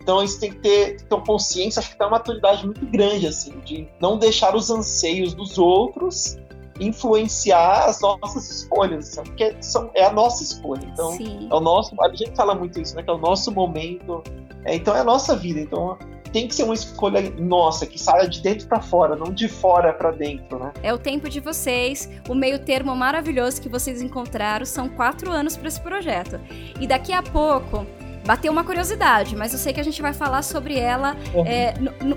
então 0.03 0.25
isso 0.25 0.41
tem 0.41 0.51
que 0.51 0.59
ter, 0.59 1.01
ter 1.01 1.21
consciência, 1.25 1.79
acho 1.79 1.91
que 1.91 1.97
tem 1.97 2.05
uma 2.05 2.19
maturidade 2.19 2.67
muito 2.67 2.85
grande, 2.87 3.29
assim, 3.29 3.57
de 3.61 3.87
não 4.01 4.19
deixar 4.19 4.57
os 4.57 4.69
anseios 4.69 5.33
dos 5.33 5.59
outros 5.59 6.39
influenciar 6.81 7.85
as 7.85 8.01
nossas 8.01 8.51
escolhas, 8.51 9.15
porque 9.15 9.55
são, 9.61 9.89
é 9.95 10.05
a 10.05 10.13
nossa 10.13 10.43
escolha. 10.43 10.85
Então, 10.93 11.13
Sim. 11.13 11.47
é 11.49 11.55
o 11.55 11.61
nosso. 11.61 11.95
A 12.03 12.09
gente 12.09 12.35
fala 12.35 12.57
muito 12.57 12.81
isso, 12.81 12.97
né? 12.97 13.05
Que 13.05 13.11
é 13.11 13.13
o 13.13 13.19
nosso 13.19 13.53
momento. 13.53 14.25
É, 14.65 14.75
então, 14.75 14.97
é 14.97 15.01
a 15.01 15.05
nossa 15.05 15.37
vida. 15.37 15.61
Então, 15.61 15.97
tem 16.33 16.47
que 16.47 16.55
ser 16.55 16.65
uma 16.65 16.75
escolha 16.75 17.31
nossa, 17.39 17.87
que 17.87 17.99
saia 17.99 18.29
de 18.29 18.41
dentro 18.41 18.67
para 18.67 18.81
fora, 18.81 19.17
não 19.17 19.33
de 19.33 19.49
fora 19.49 19.93
para 19.93 20.11
dentro, 20.11 20.59
né? 20.59 20.73
É 20.83 20.93
o 20.93 20.99
tempo 20.99 21.29
de 21.29 21.41
vocês, 21.41 22.09
o 22.29 22.35
meio 22.35 22.59
termo 22.59 22.95
maravilhoso 22.95 23.61
que 23.61 23.69
vocês 23.69 24.01
encontraram, 24.01 24.65
são 24.65 24.89
quatro 24.89 25.31
anos 25.31 25.57
para 25.57 25.69
esse 25.69 25.81
projeto. 25.81 26.41
E 26.81 26.87
daqui 26.87 27.13
a 27.13 27.23
pouco 27.23 27.87
bateu 28.25 28.53
uma 28.53 28.65
curiosidade, 28.65 29.35
mas 29.35 29.53
eu 29.53 29.59
sei 29.59 29.73
que 29.73 29.81
a 29.81 29.85
gente 29.85 30.01
vai 30.01 30.13
falar 30.13 30.43
sobre 30.43 30.79
ela 30.79 31.17
uhum. 31.35 31.47
é, 31.47 31.75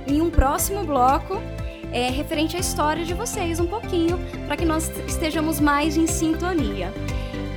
em 0.08 0.22
um 0.22 0.30
próximo 0.30 0.84
bloco. 0.84 1.42
É, 1.92 2.10
referente 2.10 2.58
à 2.58 2.60
história 2.60 3.06
de 3.06 3.14
vocês 3.14 3.60
um 3.60 3.68
pouquinho, 3.68 4.18
para 4.48 4.58
que 4.58 4.66
nós 4.66 4.90
estejamos 5.08 5.60
mais 5.60 5.96
em 5.96 6.08
sintonia. 6.08 6.92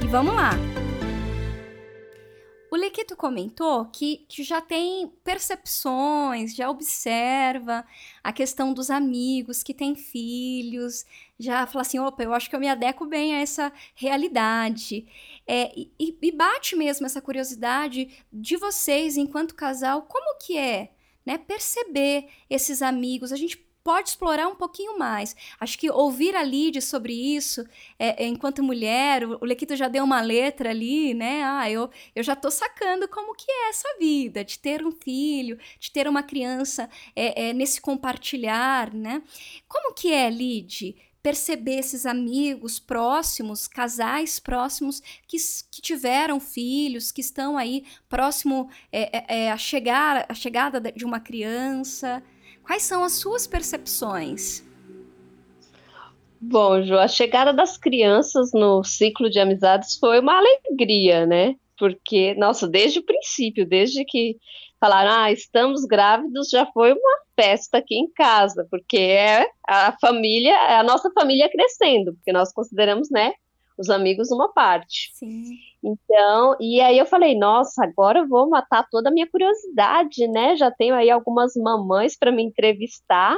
E 0.02 0.06
vamos 0.06 0.34
lá! 0.34 0.50
O 2.96 2.98
Lequito 2.98 3.14
comentou 3.14 3.84
que, 3.84 4.24
que 4.26 4.42
já 4.42 4.58
tem 4.58 5.12
percepções, 5.22 6.54
já 6.54 6.70
observa 6.70 7.84
a 8.24 8.32
questão 8.32 8.72
dos 8.72 8.88
amigos 8.88 9.62
que 9.62 9.74
têm 9.74 9.94
filhos, 9.94 11.04
já 11.38 11.66
fala 11.66 11.82
assim, 11.82 11.98
opa, 11.98 12.22
eu 12.22 12.32
acho 12.32 12.48
que 12.48 12.56
eu 12.56 12.60
me 12.60 12.68
adequo 12.68 13.04
bem 13.04 13.34
a 13.34 13.40
essa 13.40 13.70
realidade. 13.94 15.06
É, 15.46 15.70
e, 15.76 15.92
e 16.22 16.32
bate 16.32 16.74
mesmo 16.74 17.04
essa 17.04 17.20
curiosidade 17.20 18.24
de 18.32 18.56
vocês, 18.56 19.18
enquanto 19.18 19.54
casal, 19.54 20.06
como 20.08 20.38
que 20.38 20.56
é 20.56 20.92
né, 21.26 21.36
perceber 21.36 22.28
esses 22.48 22.80
amigos. 22.80 23.30
A 23.30 23.36
gente 23.36 23.58
pode 23.86 24.08
explorar 24.08 24.48
um 24.48 24.56
pouquinho 24.56 24.98
mais. 24.98 25.36
Acho 25.60 25.78
que 25.78 25.88
ouvir 25.88 26.34
a 26.34 26.42
Lid 26.42 26.82
sobre 26.82 27.12
isso, 27.12 27.64
é, 27.96 28.24
é, 28.24 28.26
enquanto 28.26 28.60
mulher, 28.60 29.24
o, 29.24 29.38
o 29.40 29.44
Lequito 29.44 29.76
já 29.76 29.86
deu 29.86 30.02
uma 30.02 30.20
letra 30.20 30.70
ali, 30.70 31.14
né? 31.14 31.44
Ah, 31.44 31.70
eu, 31.70 31.88
eu 32.12 32.24
já 32.24 32.34
tô 32.34 32.50
sacando 32.50 33.06
como 33.06 33.32
que 33.36 33.48
é 33.48 33.68
essa 33.68 33.88
vida, 33.96 34.44
de 34.44 34.58
ter 34.58 34.84
um 34.84 34.90
filho, 34.90 35.56
de 35.78 35.92
ter 35.92 36.08
uma 36.08 36.24
criança 36.24 36.90
é, 37.14 37.50
é 37.50 37.52
nesse 37.52 37.80
compartilhar, 37.80 38.92
né? 38.92 39.22
Como 39.68 39.94
que 39.94 40.12
é, 40.12 40.28
Lid? 40.28 40.96
perceber 41.22 41.80
esses 41.80 42.06
amigos 42.06 42.78
próximos, 42.78 43.66
casais 43.66 44.38
próximos 44.38 45.02
que, 45.26 45.36
que 45.72 45.82
tiveram 45.82 46.38
filhos, 46.38 47.10
que 47.10 47.20
estão 47.20 47.58
aí 47.58 47.84
próximo 48.08 48.70
é, 48.92 49.18
é, 49.18 49.46
é 49.46 49.50
a, 49.50 49.56
chegar, 49.56 50.24
a 50.28 50.34
chegada 50.34 50.80
de 50.80 51.04
uma 51.04 51.18
criança. 51.18 52.22
Quais 52.66 52.82
são 52.82 53.04
as 53.04 53.12
suas 53.12 53.46
percepções? 53.46 54.64
Bom, 56.40 56.82
Ju, 56.82 56.98
a 56.98 57.06
chegada 57.06 57.52
das 57.52 57.78
crianças 57.78 58.50
no 58.52 58.82
ciclo 58.82 59.30
de 59.30 59.38
amizades 59.38 59.96
foi 59.96 60.18
uma 60.18 60.36
alegria, 60.36 61.24
né? 61.26 61.54
Porque, 61.78 62.34
nossa, 62.34 62.66
desde 62.66 62.98
o 62.98 63.04
princípio, 63.04 63.64
desde 63.64 64.04
que 64.04 64.36
falaram, 64.80 65.12
ah, 65.12 65.32
estamos 65.32 65.84
grávidos, 65.84 66.48
já 66.50 66.66
foi 66.66 66.92
uma 66.92 67.18
festa 67.34 67.78
aqui 67.78 67.94
em 67.94 68.10
casa, 68.12 68.66
porque 68.70 68.98
é 68.98 69.46
a 69.66 69.96
família, 70.00 70.52
é 70.52 70.76
a 70.76 70.82
nossa 70.82 71.10
família 71.12 71.50
crescendo, 71.50 72.14
porque 72.14 72.32
nós 72.32 72.52
consideramos, 72.52 73.08
né, 73.10 73.32
os 73.78 73.90
amigos 73.90 74.30
uma 74.30 74.52
parte. 74.52 75.10
Sim. 75.14 75.44
Então, 75.82 76.56
e 76.60 76.80
aí 76.80 76.98
eu 76.98 77.06
falei, 77.06 77.38
nossa, 77.38 77.84
agora 77.84 78.20
eu 78.20 78.28
vou 78.28 78.48
matar 78.48 78.86
toda 78.90 79.08
a 79.08 79.12
minha 79.12 79.28
curiosidade, 79.28 80.26
né? 80.28 80.56
Já 80.56 80.70
tenho 80.70 80.94
aí 80.94 81.10
algumas 81.10 81.52
mamães 81.56 82.16
para 82.18 82.32
me 82.32 82.42
entrevistar. 82.42 83.36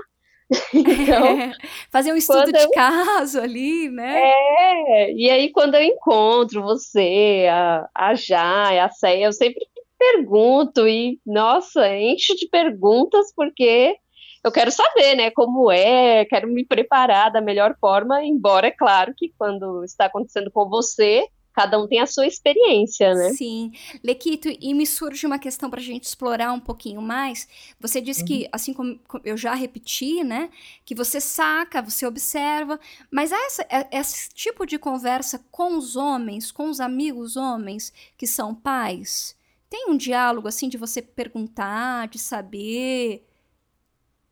então, 0.73 1.26
é, 1.26 1.52
fazer 1.92 2.12
um 2.12 2.16
estudo 2.16 2.50
de 2.50 2.59
eu... 2.59 2.71
caso 2.71 3.40
ali, 3.40 3.90
né? 3.90 4.30
É, 4.30 5.12
e 5.12 5.28
aí 5.30 5.50
quando 5.50 5.75
eu 5.75 5.83
encontro 5.83 6.62
você, 6.62 7.47
a, 7.50 7.88
a 7.95 8.14
Jai, 8.14 8.78
a 8.78 8.88
Ceia, 8.88 9.26
eu 9.26 9.33
sempre 9.33 9.66
pergunto 9.99 10.87
e, 10.87 11.21
nossa, 11.26 11.95
enche 11.97 12.35
de 12.35 12.49
perguntas 12.49 13.33
porque 13.35 13.97
eu 14.45 14.52
quero 14.52 14.71
saber, 14.71 15.16
né, 15.16 15.30
como 15.30 15.71
é, 15.71 16.25
quero 16.25 16.49
me 16.49 16.64
preparar 16.64 17.30
da 17.30 17.40
melhor 17.40 17.76
forma, 17.80 18.25
embora 18.25 18.68
é 18.68 18.71
claro 18.71 19.12
que 19.16 19.33
quando 19.37 19.85
está 19.85 20.07
acontecendo 20.07 20.50
com 20.50 20.68
você, 20.68 21.26
cada 21.59 21.76
um 21.76 21.88
tem 21.88 21.99
a 21.99 22.07
sua 22.07 22.25
experiência, 22.25 23.12
né? 23.14 23.30
Sim. 23.30 23.73
Lequito, 24.04 24.49
e 24.49 24.73
me 24.73 24.87
surge 24.87 25.26
uma 25.26 25.40
questão 25.40 25.68
para 25.68 25.80
a 25.80 25.83
gente 25.83 26.04
explorar 26.04 26.52
um 26.52 26.61
pouquinho 26.61 27.02
mais. 27.02 27.49
Você 27.80 28.00
disse 28.00 28.21
uhum. 28.21 28.26
que, 28.28 28.49
assim 28.52 28.73
como 28.73 29.00
eu 29.25 29.37
já 29.37 29.54
repeti, 29.54 30.23
né, 30.23 30.50
que 30.85 30.95
você 30.95 31.21
saca, 31.21 31.83
você 31.83 32.07
observa, 32.07 32.78
mas 33.11 33.33
essa, 33.33 33.66
é, 33.68 33.88
esse 33.90 34.28
tipo 34.33 34.64
de 34.64 34.78
conversa 34.78 35.45
com 35.50 35.76
os 35.76 35.97
homens, 35.97 36.52
com 36.52 36.71
os 36.71 36.78
amigos 36.78 37.37
homens 37.37 37.92
que 38.16 38.26
são 38.26 38.54
pais, 38.54 39.37
tem 39.68 39.90
um 39.90 39.97
diálogo 39.97 40.47
assim 40.47 40.68
de 40.68 40.78
você 40.78 41.02
perguntar, 41.02 42.07
de 42.07 42.21
saber 42.21 43.27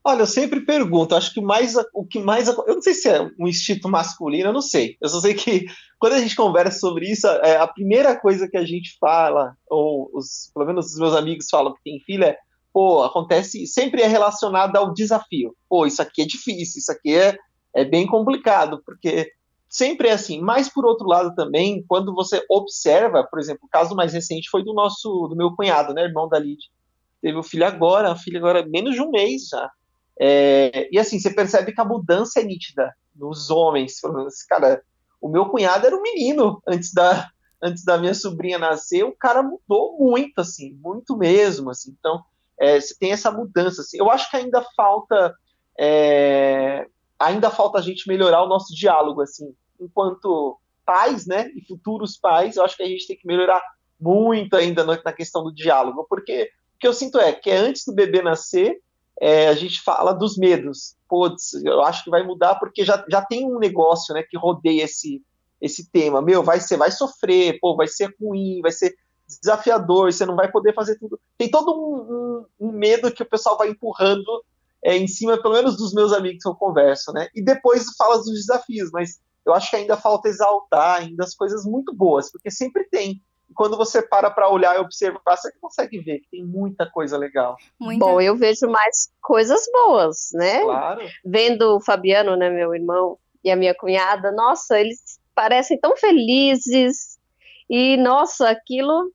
Olha, 0.08 0.20
eu 0.20 0.26
sempre 0.28 0.60
pergunto, 0.60 1.16
acho 1.16 1.34
que 1.34 1.40
mais 1.40 1.74
o 1.92 2.06
que 2.06 2.20
mais 2.20 2.46
eu 2.46 2.64
não 2.64 2.80
sei 2.80 2.94
se 2.94 3.08
é 3.08 3.28
um 3.40 3.48
instinto 3.48 3.88
masculino, 3.88 4.50
eu 4.50 4.52
não 4.52 4.62
sei. 4.62 4.96
Eu 5.00 5.08
só 5.08 5.18
sei 5.18 5.34
que 5.34 5.64
quando 5.98 6.12
a 6.12 6.20
gente 6.20 6.36
conversa 6.36 6.78
sobre 6.78 7.10
isso, 7.10 7.26
é, 7.26 7.56
a 7.56 7.66
primeira 7.66 8.14
coisa 8.16 8.48
que 8.48 8.56
a 8.56 8.64
gente 8.64 8.96
fala, 9.00 9.56
ou 9.68 10.08
os, 10.14 10.52
pelo 10.54 10.64
menos 10.64 10.92
os 10.92 10.98
meus 11.00 11.12
amigos 11.12 11.48
falam 11.50 11.74
que 11.74 11.82
tem 11.82 11.98
filha, 12.06 12.26
é, 12.26 12.38
pô, 12.72 13.02
acontece, 13.02 13.66
sempre 13.66 14.00
é 14.00 14.06
relacionado 14.06 14.76
ao 14.76 14.94
desafio. 14.94 15.56
Pô, 15.68 15.84
isso 15.86 16.00
aqui 16.00 16.22
é 16.22 16.24
difícil, 16.24 16.78
isso 16.78 16.92
aqui 16.92 17.12
é, 17.16 17.36
é 17.74 17.84
bem 17.84 18.06
complicado, 18.06 18.80
porque 18.86 19.32
sempre 19.68 20.06
é 20.06 20.12
assim. 20.12 20.40
Mas 20.40 20.68
por 20.68 20.86
outro 20.86 21.08
lado 21.08 21.34
também, 21.34 21.84
quando 21.88 22.14
você 22.14 22.40
observa, 22.48 23.24
por 23.24 23.40
exemplo, 23.40 23.62
o 23.64 23.68
caso 23.68 23.96
mais 23.96 24.12
recente 24.12 24.48
foi 24.50 24.62
do 24.62 24.72
nosso, 24.72 25.26
do 25.26 25.34
meu 25.34 25.50
cunhado, 25.56 25.92
né, 25.92 26.04
irmão 26.04 26.28
da 26.28 26.38
Lid. 26.38 26.60
Teve 27.20 27.38
o 27.38 27.42
filho 27.42 27.66
agora, 27.66 28.12
um 28.12 28.16
filho 28.16 28.38
agora 28.38 28.64
menos 28.64 28.94
de 28.94 29.02
um 29.02 29.10
mês 29.10 29.48
já. 29.50 29.68
É, 30.20 30.88
e 30.90 30.98
assim, 30.98 31.18
você 31.18 31.30
percebe 31.30 31.72
que 31.72 31.80
a 31.80 31.84
mudança 31.84 32.40
é 32.40 32.44
nítida 32.44 32.94
nos 33.14 33.50
homens. 33.50 34.00
Cara, 34.48 34.82
o 35.20 35.28
meu 35.28 35.46
cunhado 35.46 35.86
era 35.86 35.96
um 35.96 36.02
menino 36.02 36.62
antes 36.66 36.92
da, 36.92 37.28
antes 37.62 37.84
da 37.84 37.98
minha 37.98 38.14
sobrinha 38.14 38.58
nascer, 38.58 39.04
o 39.04 39.16
cara 39.16 39.42
mudou 39.42 39.98
muito, 39.98 40.40
assim, 40.40 40.74
muito 40.82 41.16
mesmo, 41.16 41.70
assim. 41.70 41.94
Então, 41.98 42.22
é, 42.58 42.80
você 42.80 42.94
tem 42.98 43.12
essa 43.12 43.30
mudança, 43.30 43.82
assim. 43.82 43.98
Eu 43.98 44.10
acho 44.10 44.30
que 44.30 44.36
ainda 44.36 44.64
falta, 44.76 45.34
é, 45.78 46.86
ainda 47.18 47.50
falta 47.50 47.78
a 47.78 47.82
gente 47.82 48.08
melhorar 48.08 48.42
o 48.42 48.48
nosso 48.48 48.74
diálogo, 48.74 49.20
assim, 49.20 49.54
enquanto 49.80 50.58
pais, 50.84 51.26
né, 51.26 51.50
e 51.54 51.66
futuros 51.66 52.16
pais, 52.16 52.56
eu 52.56 52.64
acho 52.64 52.76
que 52.76 52.82
a 52.82 52.88
gente 52.88 53.06
tem 53.08 53.16
que 53.16 53.26
melhorar 53.26 53.60
muito 53.98 54.54
ainda 54.54 54.84
na 54.84 55.12
questão 55.12 55.42
do 55.42 55.52
diálogo, 55.52 56.06
porque 56.08 56.50
o 56.76 56.78
que 56.78 56.86
eu 56.86 56.92
sinto 56.92 57.18
é 57.18 57.32
que 57.32 57.50
é 57.50 57.56
antes 57.56 57.84
do 57.84 57.94
bebê 57.94 58.22
nascer, 58.22 58.80
é, 59.20 59.48
a 59.48 59.54
gente 59.54 59.80
fala 59.82 60.12
dos 60.12 60.36
medos. 60.36 60.94
Putz, 61.08 61.54
eu 61.64 61.82
acho 61.82 62.04
que 62.04 62.10
vai 62.10 62.22
mudar 62.22 62.56
porque 62.56 62.84
já, 62.84 63.04
já 63.08 63.22
tem 63.22 63.46
um 63.46 63.58
negócio 63.58 64.14
né, 64.14 64.22
que 64.22 64.36
rodeia 64.36 64.84
esse, 64.84 65.22
esse 65.60 65.90
tema. 65.90 66.20
Meu, 66.20 66.42
vai 66.42 66.60
ser, 66.60 66.76
vai 66.76 66.90
sofrer, 66.90 67.58
pô, 67.60 67.76
vai 67.76 67.86
ser 67.86 68.14
ruim, 68.20 68.60
vai 68.60 68.72
ser 68.72 68.94
desafiador, 69.40 70.12
você 70.12 70.24
não 70.24 70.36
vai 70.36 70.50
poder 70.50 70.74
fazer 70.74 70.98
tudo. 70.98 71.18
Tem 71.36 71.50
todo 71.50 71.72
um, 71.72 72.46
um, 72.60 72.68
um 72.68 72.72
medo 72.72 73.10
que 73.10 73.22
o 73.22 73.28
pessoal 73.28 73.56
vai 73.56 73.68
empurrando 73.68 74.44
é, 74.84 74.96
em 74.96 75.08
cima, 75.08 75.40
pelo 75.40 75.54
menos 75.54 75.76
dos 75.76 75.92
meus 75.92 76.12
amigos 76.12 76.42
que 76.42 76.48
eu 76.48 76.54
converso, 76.54 77.12
né? 77.12 77.28
E 77.34 77.42
depois 77.42 77.84
fala 77.96 78.18
dos 78.18 78.32
desafios, 78.32 78.90
mas 78.92 79.20
eu 79.44 79.54
acho 79.54 79.70
que 79.70 79.76
ainda 79.76 79.96
falta 79.96 80.28
exaltar 80.28 81.00
ainda 81.00 81.24
as 81.24 81.34
coisas 81.34 81.64
muito 81.64 81.94
boas, 81.94 82.30
porque 82.30 82.50
sempre 82.50 82.84
tem 82.88 83.20
quando 83.56 83.76
você 83.76 84.02
para 84.02 84.30
para 84.30 84.48
olhar 84.48 84.76
e 84.76 84.80
observar, 84.80 85.36
você 85.36 85.50
consegue 85.60 85.98
ver 86.00 86.20
que 86.20 86.28
tem 86.30 86.44
muita 86.44 86.88
coisa 86.88 87.16
legal. 87.16 87.56
Muita... 87.80 88.04
Bom, 88.04 88.20
eu 88.20 88.36
vejo 88.36 88.68
mais 88.68 89.10
coisas 89.20 89.62
boas, 89.72 90.30
né? 90.34 90.62
Claro. 90.62 91.00
Vendo 91.24 91.76
o 91.76 91.80
Fabiano, 91.80 92.36
né, 92.36 92.50
meu 92.50 92.74
irmão, 92.74 93.18
e 93.42 93.50
a 93.50 93.56
minha 93.56 93.74
cunhada, 93.74 94.30
nossa, 94.30 94.78
eles 94.78 95.18
parecem 95.34 95.78
tão 95.78 95.96
felizes. 95.96 97.18
E, 97.68 97.96
nossa, 97.96 98.50
aquilo 98.50 99.10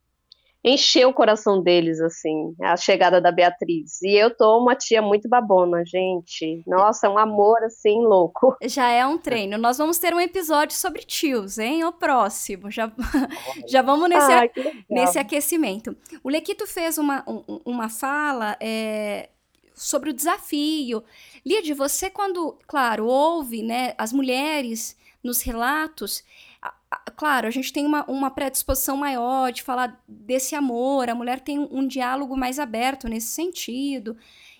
encheu 0.63 1.10
o 1.10 1.13
coração 1.13 1.62
deles, 1.62 2.00
assim, 2.00 2.53
a 2.62 2.77
chegada 2.77 3.20
da 3.20 3.32
Beatriz. 3.32 4.01
E 4.01 4.15
eu 4.15 4.36
tô 4.36 4.60
uma 4.60 4.75
tia 4.75 5.01
muito 5.01 5.27
babona, 5.27 5.84
gente. 5.86 6.63
Nossa, 6.68 7.08
é 7.08 7.10
um 7.10 7.18
amor, 7.18 7.63
assim, 7.63 8.00
louco. 8.01 8.56
Já 8.63 8.89
é 8.89 9.06
um 9.06 9.18
treino. 9.18 9.58
Nós 9.58 9.77
vamos 9.77 9.98
ter 9.98 10.13
um 10.13 10.20
episódio 10.20 10.75
sobre 10.75 11.01
tios, 11.01 11.58
hein? 11.58 11.84
O 11.84 11.91
próximo. 11.91 12.70
Já, 12.70 12.91
já 13.68 13.82
vamos 13.82 14.10
nesse, 14.10 14.51
nesse 14.89 15.20
aquecimento. 15.20 15.96
O 16.24 16.30
Lequito 16.30 16.68
fez 16.68 16.98
uma, 16.98 17.24
um, 17.27 17.62
uma 17.65 17.89
fala 17.89 18.56
é, 18.60 19.30
sobre 19.74 20.12
o 20.12 20.13
desafio. 20.13 21.03
Lídia, 21.44 21.74
você 21.74 22.10
quando, 22.10 22.58
claro, 22.68 23.08
ouve 23.08 23.63
né, 23.63 23.96
as 23.98 24.13
mulheres 24.13 24.96
nos 25.24 25.41
relatos 25.41 26.24
claro, 27.22 27.48
a 27.48 27.51
gente 27.51 27.72
tem 27.72 27.86
uma, 27.86 28.04
uma 28.10 28.32
predisposição 28.32 28.98
maior 28.98 29.51
de 29.51 29.62
falar 29.62 30.04
desse 30.08 30.56
amor, 30.56 31.08
a 31.08 31.13
mulher 31.13 31.40
tem 31.40 31.60
um, 31.60 31.68
um 31.70 31.88
diálogo 31.88 32.36
mais 32.36 32.58
aberto 32.58 33.08
nesse 33.08 33.28
sentido. 33.28 34.18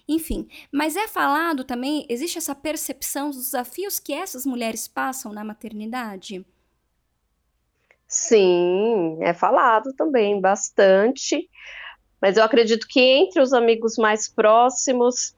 Enfim, 0.08 0.48
mas 0.72 0.96
é 0.96 1.08
falado 1.08 1.64
também, 1.64 2.06
existe 2.08 2.38
essa 2.38 2.54
percepção 2.54 3.32
dos 3.32 3.46
desafios 3.46 4.00
que 4.00 4.14
essas 4.14 4.46
mulheres 4.46 4.88
passam 4.88 5.34
na 5.34 5.44
maternidade? 5.44 6.46
Sim, 8.08 9.18
é 9.22 9.34
falado 9.34 9.92
também 9.96 10.40
bastante, 10.40 11.50
mas 12.22 12.38
eu 12.38 12.44
acredito 12.44 12.88
que 12.88 13.00
entre 13.00 13.42
os 13.42 13.54
amigos 13.54 13.98
mais 13.98 14.30
próximos, 14.30 15.36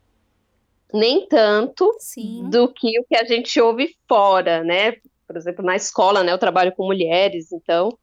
nem 0.94 1.26
tanto 1.26 1.90
Sim. 2.00 2.50
do 2.50 2.68
que 2.68 3.00
o 3.00 3.06
que 3.06 3.16
a 3.16 3.24
gente 3.24 3.62
ouve 3.62 3.96
fora, 4.10 4.62
né? 4.62 4.98
Por 5.34 5.40
exemplo, 5.40 5.66
na 5.66 5.76
escola, 5.76 6.24
né? 6.24 6.32
Eu 6.32 6.38
trabalho 6.38 6.72
com 6.76 6.86
mulheres, 6.86 7.52
então 7.52 7.98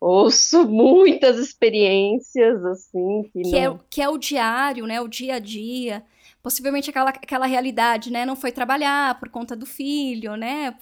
ouço 0.00 0.66
muitas 0.68 1.38
experiências 1.38 2.64
assim 2.64 3.30
que, 3.32 3.42
que 3.42 3.56
é, 3.56 3.78
que 3.88 4.02
é 4.02 4.08
o 4.08 4.18
diário, 4.18 4.86
né? 4.86 5.00
O 5.00 5.08
dia 5.08 5.36
a 5.36 5.38
dia 5.38 6.04
possivelmente 6.42 6.90
aquela, 6.90 7.10
aquela 7.10 7.46
realidade, 7.46 8.10
né? 8.10 8.26
Não 8.26 8.34
foi 8.34 8.50
trabalhar 8.50 9.18
por 9.20 9.28
conta 9.28 9.54
do 9.54 9.64
filho, 9.64 10.34
né? 10.34 10.76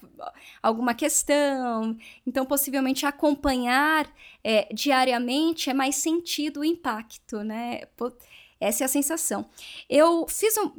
Alguma 0.62 0.95
questão. 0.95 1.97
Então, 2.26 2.47
possivelmente 2.47 3.04
acompanhar 3.04 4.11
é, 4.42 4.66
diariamente 4.73 5.69
é 5.69 5.75
mais 5.75 5.97
sentido 5.97 6.61
o 6.61 6.64
impacto, 6.64 7.45
né? 7.45 7.83
Essa 8.59 8.85
é 8.85 8.87
a 8.87 8.88
sensação. 8.88 9.47
Eu 9.88 10.26
fiz 10.28 10.57
um, 10.57 10.73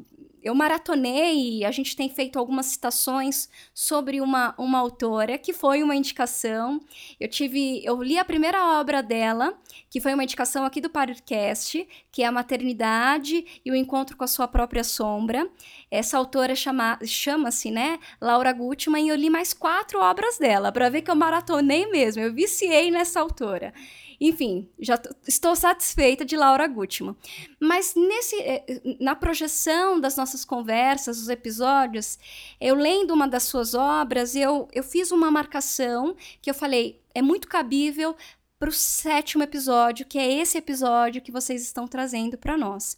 eu 0.43 0.55
maratonei, 0.55 1.63
a 1.63 1.71
gente 1.71 1.95
tem 1.95 2.09
feito 2.09 2.39
algumas 2.39 2.67
citações 2.67 3.49
sobre 3.73 4.19
uma, 4.21 4.55
uma 4.57 4.79
autora 4.79 5.37
que 5.37 5.53
foi 5.53 5.83
uma 5.83 5.95
indicação. 5.95 6.79
Eu 7.19 7.27
tive, 7.27 7.83
eu 7.85 8.01
li 8.01 8.17
a 8.17 8.25
primeira 8.25 8.79
obra 8.79 9.03
dela, 9.03 9.53
que 9.89 9.99
foi 9.99 10.13
uma 10.13 10.23
indicação 10.23 10.65
aqui 10.65 10.81
do 10.81 10.89
podcast, 10.89 11.87
que 12.11 12.23
é 12.23 12.25
a 12.25 12.31
maternidade 12.31 13.45
e 13.63 13.71
o 13.71 13.75
encontro 13.75 14.17
com 14.17 14.23
a 14.23 14.27
sua 14.27 14.47
própria 14.47 14.83
sombra. 14.83 15.47
Essa 15.89 16.17
autora 16.17 16.55
chama, 16.55 16.97
chama-se, 17.05 17.69
né, 17.69 17.99
Laura 18.19 18.51
Gutman, 18.51 19.05
e 19.05 19.09
eu 19.09 19.15
li 19.15 19.29
mais 19.29 19.53
quatro 19.53 19.99
obras 19.99 20.37
dela, 20.37 20.71
para 20.71 20.89
ver 20.89 21.01
que 21.01 21.11
eu 21.11 21.15
maratonei 21.15 21.85
mesmo, 21.87 22.21
eu 22.21 22.33
viciei 22.33 22.89
nessa 22.89 23.19
autora. 23.19 23.73
Enfim, 24.23 24.69
já 24.79 25.01
estou 25.27 25.55
satisfeita 25.55 26.23
de 26.23 26.37
Laura 26.37 26.67
Gutman. 26.67 27.15
Mas 27.59 27.95
nesse, 27.95 28.39
eh, 28.39 28.63
na 28.99 29.15
projeção 29.15 29.99
das 29.99 30.15
nossas 30.15 30.45
conversas, 30.45 31.19
os 31.19 31.27
episódios, 31.27 32.19
eu 32.59 32.75
lendo 32.75 33.15
uma 33.15 33.27
das 33.27 33.41
suas 33.43 33.73
obras, 33.73 34.35
eu, 34.35 34.67
eu 34.71 34.83
fiz 34.83 35.11
uma 35.11 35.31
marcação 35.31 36.15
que 36.39 36.51
eu 36.51 36.53
falei, 36.53 37.01
é 37.15 37.21
muito 37.21 37.47
cabível 37.47 38.15
para 38.59 38.69
o 38.69 38.71
sétimo 38.71 39.41
episódio, 39.41 40.05
que 40.05 40.19
é 40.19 40.31
esse 40.39 40.55
episódio 40.55 41.19
que 41.19 41.31
vocês 41.31 41.63
estão 41.63 41.87
trazendo 41.87 42.37
para 42.37 42.55
nós. 42.55 42.95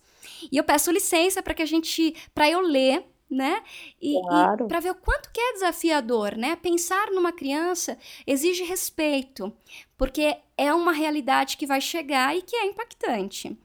E 0.51 0.57
eu 0.57 0.63
peço 0.65 0.91
licença 0.91 1.41
para 1.41 1.53
que 1.53 1.61
a 1.61 1.65
gente, 1.65 2.13
para 2.35 2.49
eu 2.49 2.59
ler 2.59 3.05
né? 3.33 3.63
E, 4.01 4.19
claro. 4.21 4.65
e 4.65 4.67
para 4.67 4.79
ver 4.79 4.91
o 4.91 4.95
quanto 4.95 5.31
que 5.31 5.41
é 5.41 5.53
desafiador, 5.53 6.35
né? 6.37 6.55
Pensar 6.55 7.11
numa 7.11 7.33
criança 7.33 7.97
exige 8.25 8.63
respeito, 8.63 9.51
porque 9.97 10.37
é 10.57 10.73
uma 10.73 10.91
realidade 10.91 11.57
que 11.57 11.65
vai 11.65 11.81
chegar 11.81 12.35
e 12.35 12.41
que 12.41 12.55
é 12.55 12.65
impactante. 12.65 13.57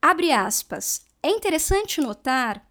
Abre 0.00 0.32
aspas. 0.32 1.04
É 1.22 1.28
interessante 1.28 2.00
notar 2.00 2.66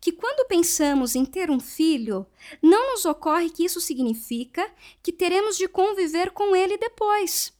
que 0.00 0.12
quando 0.12 0.46
pensamos 0.46 1.14
em 1.14 1.24
ter 1.24 1.50
um 1.50 1.58
filho, 1.58 2.26
não 2.62 2.92
nos 2.92 3.04
ocorre 3.04 3.50
que 3.50 3.64
isso 3.64 3.80
significa 3.80 4.70
que 5.02 5.12
teremos 5.12 5.56
de 5.56 5.66
conviver 5.66 6.30
com 6.30 6.54
ele 6.54 6.76
depois. 6.76 7.52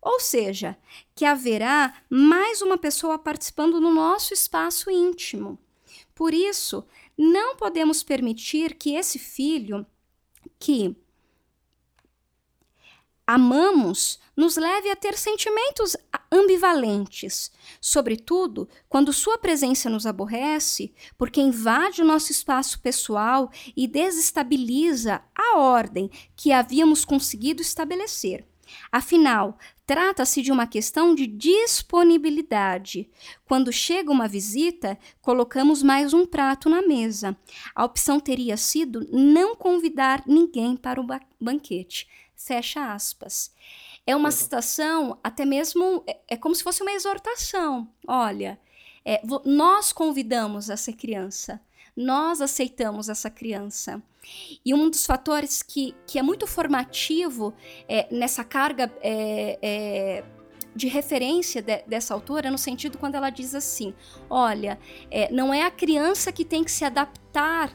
Ou 0.00 0.20
seja, 0.20 0.76
que 1.14 1.24
haverá 1.24 1.94
mais 2.08 2.62
uma 2.62 2.78
pessoa 2.78 3.18
participando 3.18 3.80
no 3.80 3.92
nosso 3.92 4.32
espaço 4.32 4.90
íntimo. 4.90 5.58
Por 6.14 6.32
isso, 6.32 6.84
não 7.18 7.56
podemos 7.56 8.04
permitir 8.04 8.74
que 8.74 8.94
esse 8.94 9.18
filho 9.18 9.84
que 10.58 10.96
amamos 13.26 14.18
nos 14.36 14.56
leve 14.56 14.88
a 14.88 14.96
ter 14.96 15.18
sentimentos 15.18 15.96
ambivalentes, 16.32 17.50
sobretudo 17.80 18.68
quando 18.88 19.12
sua 19.12 19.36
presença 19.36 19.90
nos 19.90 20.06
aborrece, 20.06 20.94
porque 21.18 21.40
invade 21.40 22.00
o 22.00 22.06
nosso 22.06 22.32
espaço 22.32 22.80
pessoal 22.80 23.50
e 23.76 23.86
desestabiliza 23.86 25.20
a 25.36 25.58
ordem 25.58 26.10
que 26.36 26.52
havíamos 26.52 27.04
conseguido 27.04 27.60
estabelecer. 27.60 28.46
Afinal, 28.90 29.58
trata-se 29.86 30.42
de 30.42 30.50
uma 30.50 30.66
questão 30.66 31.14
de 31.14 31.26
disponibilidade. 31.26 33.10
Quando 33.44 33.72
chega 33.72 34.10
uma 34.10 34.28
visita, 34.28 34.98
colocamos 35.20 35.82
mais 35.82 36.12
um 36.12 36.26
prato 36.26 36.68
na 36.68 36.82
mesa. 36.82 37.36
A 37.74 37.84
opção 37.84 38.18
teria 38.18 38.56
sido 38.56 39.06
não 39.10 39.54
convidar 39.54 40.22
ninguém 40.26 40.76
para 40.76 41.00
o 41.00 41.04
ba 41.04 41.20
banquete. 41.40 42.08
Fecha 42.34 42.92
aspas. 42.92 43.52
É 44.06 44.16
uma 44.16 44.30
citação, 44.30 45.18
até 45.22 45.44
mesmo, 45.44 46.02
é, 46.06 46.18
é 46.28 46.36
como 46.36 46.54
se 46.54 46.62
fosse 46.62 46.82
uma 46.82 46.92
exortação. 46.92 47.86
Olha, 48.06 48.58
é, 49.04 49.20
nós 49.44 49.92
convidamos 49.92 50.70
essa 50.70 50.92
criança, 50.92 51.60
nós 51.96 52.40
aceitamos 52.40 53.08
essa 53.08 53.28
criança. 53.28 54.02
E 54.64 54.74
um 54.74 54.90
dos 54.90 55.04
fatores 55.06 55.62
que, 55.62 55.94
que 56.06 56.18
é 56.18 56.22
muito 56.22 56.46
formativo 56.46 57.54
é, 57.88 58.06
nessa 58.10 58.44
carga 58.44 58.92
é, 59.02 59.58
é, 59.62 60.24
de 60.74 60.88
referência 60.88 61.60
de, 61.60 61.82
dessa 61.86 62.14
autora, 62.14 62.50
no 62.50 62.58
sentido 62.58 62.98
quando 62.98 63.14
ela 63.14 63.30
diz 63.30 63.54
assim: 63.54 63.94
olha, 64.28 64.78
é, 65.10 65.30
não 65.32 65.52
é 65.52 65.62
a 65.62 65.70
criança 65.70 66.30
que 66.32 66.44
tem 66.44 66.62
que 66.62 66.70
se 66.70 66.84
adaptar 66.84 67.72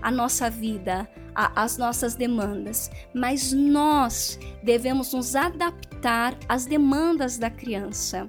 à 0.00 0.10
nossa 0.10 0.48
vida, 0.50 1.08
às 1.34 1.76
nossas 1.76 2.14
demandas, 2.14 2.90
mas 3.14 3.52
nós 3.52 4.38
devemos 4.62 5.12
nos 5.12 5.36
adaptar 5.36 6.36
às 6.48 6.64
demandas 6.64 7.38
da 7.38 7.50
criança. 7.50 8.26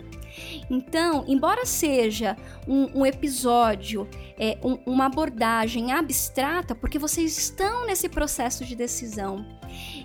Então, 0.69 1.23
embora 1.27 1.65
seja 1.65 2.35
um, 2.67 3.01
um 3.01 3.05
episódio, 3.05 4.07
é, 4.37 4.57
um, 4.63 4.77
uma 4.85 5.05
abordagem 5.05 5.91
abstrata, 5.91 6.75
porque 6.75 6.99
vocês 6.99 7.37
estão 7.37 7.85
nesse 7.85 8.09
processo 8.09 8.65
de 8.65 8.75
decisão, 8.75 9.45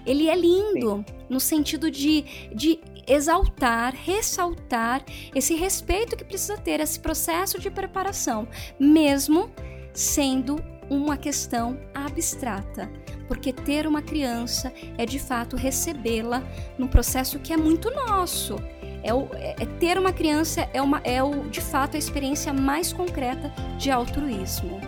ele 0.07 0.29
é 0.29 0.35
lindo 0.35 1.05
Sim. 1.07 1.14
no 1.29 1.40
sentido 1.40 1.90
de, 1.90 2.25
de 2.55 2.81
exaltar, 3.07 3.95
ressaltar 3.95 5.05
esse 5.35 5.55
respeito 5.55 6.16
que 6.16 6.25
precisa 6.25 6.57
ter, 6.57 6.81
esse 6.81 6.99
processo 7.01 7.59
de 7.59 7.71
preparação, 7.71 8.49
mesmo 8.79 9.51
sendo 9.92 10.57
uma 10.90 11.16
questão 11.16 11.79
abstrata, 11.95 12.90
porque 13.27 13.53
ter 13.53 13.87
uma 13.87 14.03
criança 14.03 14.73
é 14.99 15.07
de 15.07 15.18
fato 15.18 15.57
recebê-la 15.57 16.42
num 16.79 16.87
processo 16.87 17.38
que 17.38 17.53
é 17.53 17.57
muito 17.57 17.90
nosso. 17.90 18.57
É, 19.02 19.12
o, 19.12 19.28
é, 19.34 19.56
é 19.60 19.66
ter 19.80 19.98
uma 19.98 20.12
criança 20.12 20.68
é, 20.72 20.80
uma, 20.80 21.00
é 21.04 21.22
o, 21.22 21.48
de 21.50 21.60
fato 21.60 21.96
a 21.96 21.98
experiência 21.98 22.52
mais 22.52 22.92
concreta 22.92 23.52
de 23.78 23.90
altruísmo. 23.90 24.80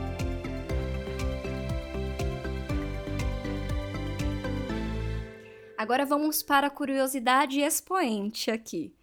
Agora 5.76 6.06
vamos 6.06 6.42
para 6.42 6.68
a 6.68 6.70
curiosidade 6.70 7.60
expoente 7.60 8.50
aqui. 8.50 8.94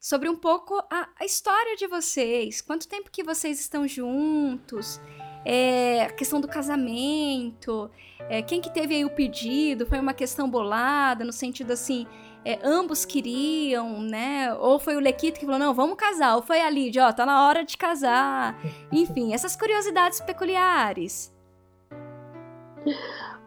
Sobre 0.00 0.28
um 0.28 0.36
pouco 0.36 0.82
a, 0.90 1.08
a 1.20 1.24
história 1.24 1.76
de 1.76 1.86
vocês. 1.86 2.60
Quanto 2.60 2.88
tempo 2.88 3.10
que 3.10 3.22
vocês 3.22 3.60
estão 3.60 3.86
juntos? 3.86 5.00
É, 5.44 6.04
a 6.04 6.10
questão 6.10 6.40
do 6.40 6.48
casamento. 6.48 7.90
É, 8.30 8.40
quem 8.40 8.60
que 8.60 8.72
teve 8.72 8.94
aí 8.94 9.04
o 9.04 9.10
pedido? 9.10 9.84
Foi 9.84 10.00
uma 10.00 10.14
questão 10.14 10.48
bolada, 10.48 11.24
no 11.24 11.32
sentido 11.32 11.72
assim, 11.72 12.06
é, 12.44 12.58
ambos 12.62 13.04
queriam, 13.04 14.00
né? 14.00 14.54
Ou 14.54 14.78
foi 14.78 14.96
o 14.96 15.00
Lequito 15.00 15.38
que 15.38 15.46
falou, 15.46 15.60
não, 15.60 15.74
vamos 15.74 15.96
casar. 15.96 16.36
Ou 16.36 16.42
foi 16.42 16.60
a 16.60 16.68
Lídia, 16.68 17.06
ó, 17.06 17.12
tá 17.12 17.24
na 17.24 17.46
hora 17.46 17.64
de 17.64 17.76
casar. 17.76 18.58
Enfim, 18.90 19.32
essas 19.32 19.54
curiosidades 19.54 20.20
peculiares. 20.20 21.32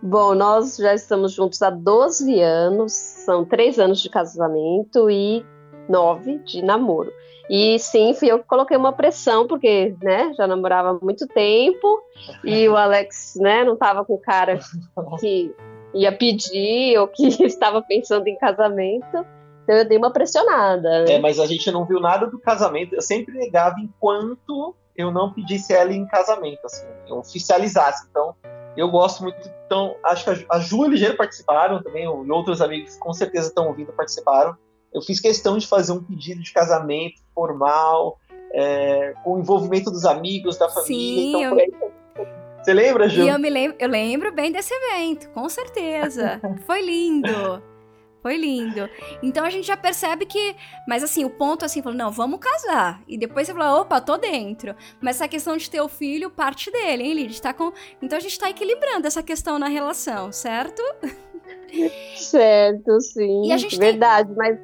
Bom, 0.01 0.35
nós 0.35 0.77
já 0.77 0.93
estamos 0.93 1.33
juntos 1.33 1.61
há 1.61 1.69
12 1.69 2.39
anos, 2.39 2.93
são 2.93 3.43
três 3.43 3.79
anos 3.79 3.99
de 4.01 4.09
casamento 4.09 5.09
e 5.09 5.45
nove 5.89 6.37
de 6.39 6.61
namoro. 6.61 7.11
E 7.49 7.77
sim, 7.79 8.13
fui 8.13 8.31
eu 8.31 8.39
que 8.39 8.45
coloquei 8.45 8.75
uma 8.75 8.93
pressão, 8.93 9.47
porque 9.47 9.95
né, 10.01 10.31
já 10.35 10.47
namorava 10.47 10.91
há 10.91 11.05
muito 11.05 11.27
tempo 11.27 12.01
e 12.43 12.67
o 12.67 12.75
Alex 12.75 13.35
né, 13.39 13.63
não 13.63 13.73
estava 13.73 14.03
com 14.03 14.13
o 14.13 14.21
cara 14.21 14.59
que 15.19 15.53
ia 15.95 16.11
pedir 16.11 16.97
ou 16.99 17.07
que 17.07 17.25
estava 17.45 17.81
pensando 17.81 18.27
em 18.27 18.37
casamento. 18.37 19.25
Então 19.63 19.75
eu 19.75 19.87
dei 19.87 19.97
uma 19.97 20.11
pressionada. 20.11 21.05
Né? 21.05 21.13
É, 21.13 21.19
mas 21.19 21.39
a 21.39 21.45
gente 21.47 21.71
não 21.71 21.85
viu 21.85 21.99
nada 21.99 22.27
do 22.27 22.39
casamento. 22.39 22.93
Eu 22.93 23.01
sempre 23.01 23.33
negava 23.37 23.75
enquanto 23.79 24.75
eu 24.95 25.11
não 25.11 25.33
pedisse 25.33 25.73
ela 25.73 25.91
em 25.91 26.05
casamento, 26.05 26.65
assim, 26.65 26.85
eu 27.07 27.17
oficializasse. 27.17 28.07
Então, 28.09 28.33
eu 28.77 28.89
gosto 28.89 29.23
muito. 29.23 29.37
Então, 29.65 29.95
acho 30.03 30.23
que 30.23 30.45
a 30.49 30.59
Ju 30.59 30.85
e 30.85 30.87
o 30.87 30.91
Ligeiro 30.91 31.17
participaram 31.17 31.81
também, 31.83 32.05
e 32.05 32.31
outros 32.31 32.61
amigos 32.61 32.95
com 32.97 33.11
certeza 33.11 33.49
estão 33.49 33.67
ouvindo 33.67 33.91
participaram. 33.91 34.55
Eu 34.93 35.01
fiz 35.01 35.19
questão 35.19 35.57
de 35.57 35.67
fazer 35.67 35.91
um 35.91 36.01
pedido 36.01 36.41
de 36.41 36.53
casamento 36.53 37.21
formal, 37.33 38.17
é, 38.53 39.13
com 39.23 39.33
o 39.33 39.39
envolvimento 39.39 39.91
dos 39.91 40.05
amigos, 40.05 40.57
da 40.57 40.69
família. 40.69 40.85
Sim, 40.85 41.29
então, 41.29 41.59
eu... 41.59 41.94
você 42.65 42.73
lembra, 42.73 43.07
Ju? 43.07 43.21
E 43.21 43.29
eu 43.29 43.37
me 43.37 43.49
lembro, 43.49 43.77
eu 43.79 43.87
lembro 43.87 44.31
bem 44.31 44.51
desse 44.51 44.73
evento, 44.73 45.29
com 45.29 45.47
certeza. 45.47 46.41
Foi 46.65 46.81
lindo. 46.81 47.61
Foi 48.23 48.37
lindo. 48.37 48.89
Então 49.21 49.45
a 49.45 49.51
gente 49.51 49.67
já 49.67 49.77
percebe 49.77 50.25
que. 50.25 50.55
Mas 50.87 51.03
assim, 51.03 51.23
o 51.23 51.29
ponto 51.29 51.63
assim, 51.63 51.83
falou, 51.83 51.95
não, 51.95 52.11
vamos 52.11 52.39
casar. 52.39 53.03
E 53.07 53.19
depois 53.19 53.45
você 53.45 53.53
falou, 53.53 53.81
opa, 53.81 54.01
tô 54.01 54.17
dentro. 54.17 54.75
Mas 54.99 55.17
essa 55.17 55.27
questão 55.27 55.55
de 55.55 55.69
ter 55.69 55.79
o 55.79 55.87
filho 55.87 56.31
parte 56.31 56.71
dele, 56.71 57.03
hein, 57.03 57.13
Lid? 57.13 57.39
Tá 57.39 57.53
com... 57.53 57.71
Então 58.01 58.17
a 58.17 58.19
gente 58.19 58.39
tá 58.39 58.49
equilibrando 58.49 59.05
essa 59.05 59.21
questão 59.21 59.59
na 59.59 59.67
relação, 59.67 60.31
certo? 60.31 60.81
Certo, 62.15 63.01
sim. 63.01 63.41
Verdade, 63.77 64.29
tem... 64.29 64.37
mas. 64.37 64.57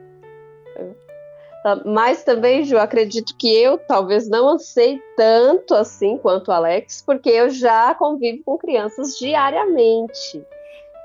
Tá, 1.63 1.79
mas 1.85 2.23
também, 2.23 2.63
Ju, 2.63 2.77
acredito 2.77 3.35
que 3.37 3.53
eu 3.55 3.77
talvez 3.77 4.27
não 4.27 4.49
ansei 4.49 4.99
tanto 5.15 5.75
assim 5.75 6.17
quanto 6.17 6.47
o 6.47 6.51
Alex, 6.51 7.03
porque 7.05 7.29
eu 7.29 7.49
já 7.51 7.93
convivo 7.93 8.41
com 8.43 8.57
crianças 8.57 9.15
diariamente. 9.19 10.43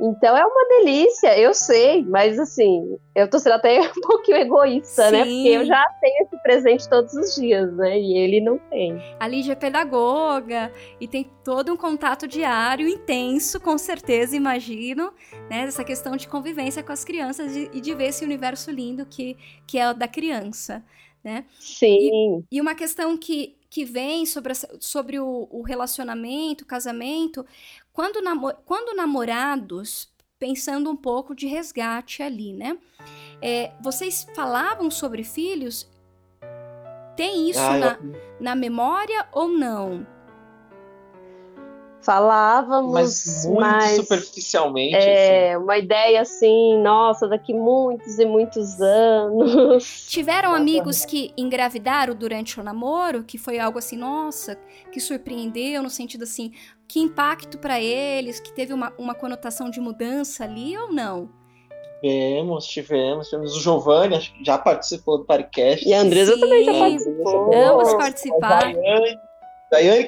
Então 0.01 0.37
é 0.37 0.45
uma 0.45 0.69
delícia, 0.69 1.39
eu 1.39 1.55
sei, 1.55 2.05
mas 2.05 2.39
assim, 2.39 2.99
eu 3.15 3.29
tô 3.29 3.39
sendo 3.39 3.55
até 3.55 3.81
um 3.97 4.01
pouquinho 4.03 4.39
egoísta, 4.39 5.07
Sim. 5.07 5.13
né? 5.13 5.19
Porque 5.25 5.49
eu 5.49 5.65
já 5.65 5.85
tenho 6.01 6.23
esse 6.23 6.43
presente 6.43 6.89
todos 6.89 7.15
os 7.15 7.35
dias, 7.35 7.73
né? 7.75 7.99
E 7.99 8.19
ele 8.19 8.41
não 8.41 8.59
tem. 8.59 9.01
A 9.19 9.27
Lígia 9.27 9.53
é 9.53 9.57
pedagoga 9.57 10.71
e 11.01 11.09
tem 11.09 11.31
todo 11.43 11.73
um 11.73 11.77
contato 11.77 12.29
diário, 12.29 12.87
intenso, 12.87 13.59
com 13.59 13.79
certeza, 13.79 14.37
imagino, 14.37 15.13
né? 15.49 15.63
Essa 15.63 15.85
questão 15.85 16.17
de 16.17 16.29
convivência 16.29 16.83
com 16.83 16.93
as 16.93 17.05
crianças 17.05 17.57
e 17.57 17.81
de 17.81 17.95
ver 17.95 18.09
esse 18.09 18.25
universo 18.25 18.71
lindo 18.71 19.07
que, 19.07 19.37
que 19.67 19.79
é 19.79 19.91
o 19.91 19.95
da 19.95 20.07
criança. 20.07 20.85
Né? 21.25 21.45
Sim. 21.59 22.45
E, 22.53 22.57
e 22.59 22.61
uma 22.61 22.77
questão 22.77 23.17
que, 23.19 23.57
que 23.69 23.85
vem 23.85 24.25
sobre, 24.25 24.53
sobre 24.79 25.19
o, 25.19 25.49
o 25.51 25.63
relacionamento, 25.63 26.63
o 26.63 26.67
casamento, 26.67 27.45
quando, 27.97 28.21
namo 28.21 28.53
quando 28.67 28.95
namorados, 28.95 30.13
pensando 30.39 30.91
um 30.91 30.97
pouco 30.97 31.35
de 31.35 31.47
resgate 31.47 32.23
ali, 32.23 32.53
né? 32.53 32.77
É, 33.41 33.73
vocês 33.81 34.27
falavam 34.35 34.91
sobre 34.91 35.25
filhos? 35.25 35.91
Tem 37.17 37.49
isso 37.49 37.59
ah, 37.59 37.79
na, 37.79 37.93
eu... 37.93 38.21
na 38.39 38.55
memória 38.55 39.27
ou 39.33 39.49
não? 39.49 40.07
Falávamos, 42.07 42.93
mas 42.93 43.45
muito 43.45 43.61
mas, 43.61 43.97
superficialmente. 43.97 44.95
É, 44.95 45.55
assim. 45.55 45.63
uma 45.65 45.77
ideia 45.77 46.21
assim, 46.21 46.81
nossa, 46.81 47.27
daqui 47.27 47.53
muitos 47.53 48.17
e 48.21 48.25
muitos 48.25 48.81
anos. 48.81 50.07
Tiveram 50.09 50.55
amigos 50.55 51.05
que 51.05 51.33
engravidaram 51.37 52.15
durante 52.15 52.61
o 52.61 52.63
namoro, 52.63 53.25
que 53.25 53.37
foi 53.37 53.59
algo 53.59 53.81
assim, 53.81 53.97
nossa, 53.97 54.57
que 54.93 55.01
surpreendeu 55.01 55.83
no 55.83 55.91
sentido 55.91 56.23
assim, 56.23 56.53
que 56.87 57.01
impacto 57.01 57.59
para 57.59 57.81
eles, 57.81 58.39
que 58.39 58.55
teve 58.55 58.73
uma, 58.73 58.93
uma 58.97 59.15
conotação 59.15 59.69
de 59.69 59.81
mudança 59.81 60.45
ali 60.45 60.79
ou 60.79 60.93
não? 60.93 61.29
Tivemos, 62.01 62.67
tivemos, 62.67 63.29
tivemos 63.29 63.57
o 63.57 63.61
Giovanni, 63.61 64.21
já 64.45 64.57
participou 64.57 65.19
do 65.19 65.25
podcast. 65.25 65.89
E 65.89 65.93
a 65.93 66.01
Andresa 66.01 66.35
Sim, 66.35 66.41
também 66.41 66.65
já 66.65 66.73
participou. 66.73 67.51
Ambos 67.53 67.95
participaram. 67.95 68.73
Daiane, 68.73 69.19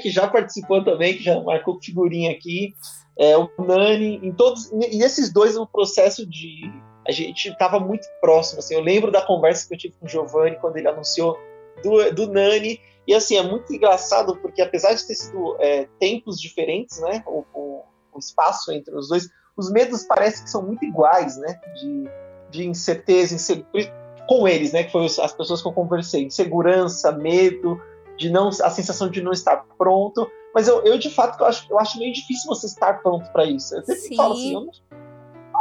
que 0.00 0.10
já 0.10 0.26
participou 0.28 0.84
também, 0.84 1.16
que 1.16 1.22
já 1.22 1.40
marcou 1.40 1.80
figurinha 1.80 2.30
aqui, 2.30 2.74
é, 3.18 3.36
o 3.36 3.50
Nani, 3.58 4.20
em 4.22 4.32
todos, 4.32 4.70
e 4.72 5.02
esses 5.02 5.32
dois 5.32 5.56
no 5.56 5.66
processo 5.66 6.24
de 6.24 6.70
a 7.06 7.10
gente 7.10 7.48
estava 7.48 7.80
muito 7.80 8.06
próximo, 8.20 8.58
assim, 8.58 8.74
eu 8.74 8.82
lembro 8.82 9.10
da 9.10 9.22
conversa 9.22 9.66
que 9.66 9.74
eu 9.74 9.78
tive 9.78 9.94
com 9.98 10.04
o 10.04 10.08
Giovanni 10.08 10.56
quando 10.60 10.76
ele 10.76 10.88
anunciou 10.88 11.38
do, 11.82 12.14
do 12.14 12.30
Nani, 12.30 12.78
e 13.06 13.14
assim, 13.14 13.36
é 13.36 13.42
muito 13.42 13.72
engraçado, 13.72 14.36
porque 14.36 14.60
apesar 14.60 14.92
de 14.92 15.06
ter 15.06 15.14
sido 15.14 15.56
é, 15.58 15.88
tempos 15.98 16.38
diferentes, 16.38 17.00
né, 17.00 17.24
o, 17.26 17.44
o, 17.54 17.82
o, 18.12 18.18
espaço 18.18 18.70
entre 18.70 18.94
os 18.94 19.08
dois, 19.08 19.28
os 19.56 19.72
medos 19.72 20.02
parecem 20.02 20.44
que 20.44 20.50
são 20.50 20.62
muito 20.62 20.84
iguais, 20.84 21.38
né, 21.38 21.58
de, 21.74 22.04
de 22.50 22.68
incerteza, 22.68 23.34
incerteza, 23.34 23.90
com 24.28 24.46
eles, 24.46 24.72
né, 24.72 24.84
que 24.84 24.92
foram 24.92 25.06
as 25.06 25.32
pessoas 25.32 25.62
que 25.62 25.68
eu 25.68 25.72
conversei, 25.72 26.24
insegurança, 26.24 27.10
medo, 27.10 27.80
de 28.18 28.28
não 28.28 28.48
a 28.48 28.70
sensação 28.70 29.08
de 29.08 29.22
não 29.22 29.32
estar 29.32 29.64
pronto. 29.78 30.30
Mas 30.54 30.66
eu, 30.68 30.82
eu 30.82 30.98
de 30.98 31.08
fato, 31.08 31.40
eu 31.40 31.46
acho, 31.46 31.66
eu 31.70 31.78
acho 31.78 31.98
meio 31.98 32.12
difícil 32.12 32.48
você 32.48 32.66
estar 32.66 33.00
pronto 33.02 33.30
para 33.32 33.44
isso. 33.44 33.74
Eu 33.74 33.82
sempre 33.84 34.02
Sim. 34.02 34.16
falo 34.16 34.34
assim, 34.34 34.54
eu 34.54 34.60
não 34.60 34.70
estou 34.70 34.88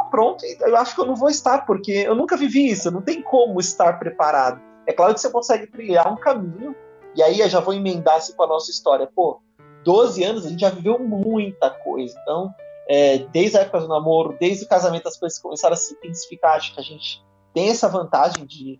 pronto, 0.10 0.46
eu 0.46 0.78
acho 0.78 0.96
que 0.96 1.02
eu 1.02 1.06
não 1.06 1.16
vou 1.16 1.30
estar, 1.30 1.66
porque 1.66 1.92
eu 1.92 2.16
nunca 2.16 2.36
vivi 2.36 2.70
isso, 2.70 2.90
não 2.90 3.02
tem 3.02 3.22
como 3.22 3.60
estar 3.60 4.00
preparado. 4.00 4.62
É 4.88 4.94
claro 4.94 5.14
que 5.14 5.20
você 5.20 5.30
consegue 5.30 5.68
trilhar 5.68 6.12
um 6.12 6.16
caminho, 6.16 6.76
e 7.14 7.22
aí 7.22 7.42
eu 7.42 7.50
já 7.50 7.60
vou 7.60 7.74
emendar 7.74 8.16
assim 8.16 8.34
com 8.34 8.44
a 8.44 8.48
nossa 8.48 8.72
história. 8.72 9.10
Pô, 9.14 9.42
12 9.84 10.24
anos 10.24 10.46
a 10.46 10.50
gente 10.50 10.62
já 10.62 10.70
viveu 10.70 10.98
muita 11.00 11.70
coisa. 11.70 12.18
Então, 12.22 12.54
é, 12.88 13.20
desde 13.20 13.58
a 13.58 13.62
época 13.62 13.82
do 13.82 13.88
namoro, 13.88 14.38
desde 14.40 14.66
o 14.66 14.68
casamento, 14.68 15.08
as 15.08 15.18
coisas 15.18 15.38
começaram 15.40 15.74
a 15.74 15.78
se 15.78 15.94
intensificar. 15.94 16.56
Acho 16.56 16.74
que 16.74 16.80
a 16.80 16.84
gente 16.84 17.24
tem 17.54 17.70
essa 17.70 17.90
vantagem 17.90 18.46
de 18.46 18.80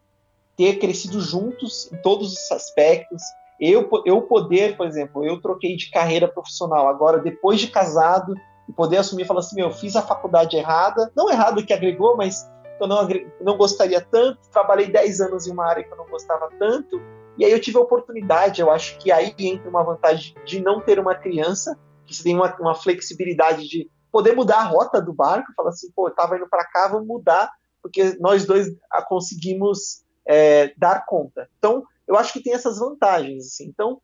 ter 0.56 0.80
crescido 0.80 1.22
juntos 1.22 1.92
em 1.92 1.98
todos 2.02 2.34
os 2.34 2.52
aspectos, 2.52 3.22
eu, 3.60 3.90
eu 4.06 4.22
poder, 4.22 4.78
por 4.78 4.86
exemplo, 4.86 5.26
eu 5.26 5.42
troquei 5.42 5.76
de 5.76 5.90
carreira 5.90 6.28
profissional 6.28 6.88
agora, 6.88 7.20
depois 7.20 7.60
de 7.60 7.68
casado, 7.68 8.36
e 8.68 8.74
poder 8.74 8.98
assumir 8.98 9.24
e 9.24 9.26
falar 9.26 9.40
assim: 9.40 9.56
meu, 9.56 9.72
fiz 9.72 9.96
a 9.96 10.02
faculdade 10.02 10.56
errada, 10.56 11.12
não 11.16 11.30
errado 11.30 11.66
que 11.66 11.74
agregou, 11.74 12.16
mas 12.16 12.48
eu 12.80 12.88
não, 12.88 13.08
não 13.42 13.58
gostaria 13.58 14.02
tanto, 14.02 14.40
trabalhei 14.52 14.88
10 14.88 15.22
anos 15.22 15.48
em 15.48 15.52
uma 15.52 15.66
área 15.66 15.84
que 15.84 15.92
eu 15.92 15.98
não 15.98 16.08
gostava 16.08 16.50
tanto, 16.60 17.02
e 17.38 17.46
aí 17.46 17.52
eu 17.52 17.60
tive 17.60 17.78
a 17.78 17.82
oportunidade, 17.82 18.62
eu 18.62 18.70
acho 18.70 18.98
que 19.00 19.12
aí 19.12 19.34
entra 19.40 19.70
uma 19.70 19.84
vantagem 19.84 20.36
de 20.46 20.62
não 20.62 20.82
ter 20.82 21.00
uma 21.00 21.16
criança, 21.16 21.78
que 22.06 22.16
você 22.16 22.24
tem 22.24 22.36
uma, 22.36 22.56
uma 22.60 22.76
flexibilidade 22.76 23.68
de 23.68 23.90
poder 24.12 24.36
mudar 24.36 24.60
a 24.60 24.64
rota 24.64 25.02
do 25.02 25.14
barco, 25.14 25.54
falar 25.56 25.70
assim, 25.70 25.92
pô, 25.96 26.08
eu 26.08 26.16
tava 26.16 26.38
indo 26.38 26.48
para 26.48 26.66
cá, 26.66 26.88
vamos 26.88 27.08
mudar, 27.08 27.52
porque 27.82 28.18
nós 28.20 28.46
dois 28.46 28.68
conseguimos 29.08 30.04
é, 30.26 30.74
dar 30.78 31.06
conta. 31.06 31.50
Então, 31.58 31.84
eu 32.08 32.16
acho 32.16 32.34
que 32.34 32.42
tem 32.42 32.54
essas 32.54 32.80
vantagens, 32.80 33.46
assim. 33.46 33.66
Então, 33.68 34.02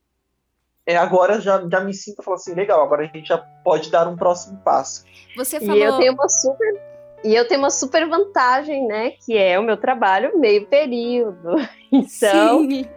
é, 0.85 0.97
agora 0.97 1.39
já, 1.39 1.65
já 1.69 1.79
me 1.79 1.93
sinto 1.93 2.21
falando 2.21 2.39
assim, 2.39 2.53
legal, 2.53 2.83
agora 2.83 3.03
a 3.03 3.07
gente 3.07 3.27
já 3.27 3.37
pode 3.37 3.89
dar 3.89 4.07
um 4.07 4.15
próximo 4.15 4.59
passo. 4.59 5.05
Você 5.37 5.59
falou... 5.59 5.77
E 5.77 5.81
eu 5.81 5.97
tenho 5.97 6.13
uma 6.13 6.27
super 6.27 6.93
e 7.23 7.33
eu 7.33 7.47
tenho 7.47 7.61
uma 7.61 7.69
super 7.69 8.07
vantagem, 8.07 8.85
né, 8.85 9.11
que 9.11 9.37
é 9.37 9.57
o 9.57 9.63
meu 9.63 9.77
trabalho 9.77 10.37
meio 10.37 10.65
período. 10.67 11.55
Então, 11.95 12.67
Sim. 12.67 12.87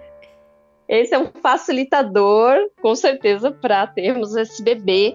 esse 0.88 1.14
é 1.14 1.19
um 1.19 1.31
facilitador, 1.42 2.57
com 2.81 2.95
certeza, 2.95 3.51
para 3.51 3.87
termos 3.87 4.35
esse 4.35 4.62
bebê 4.62 5.14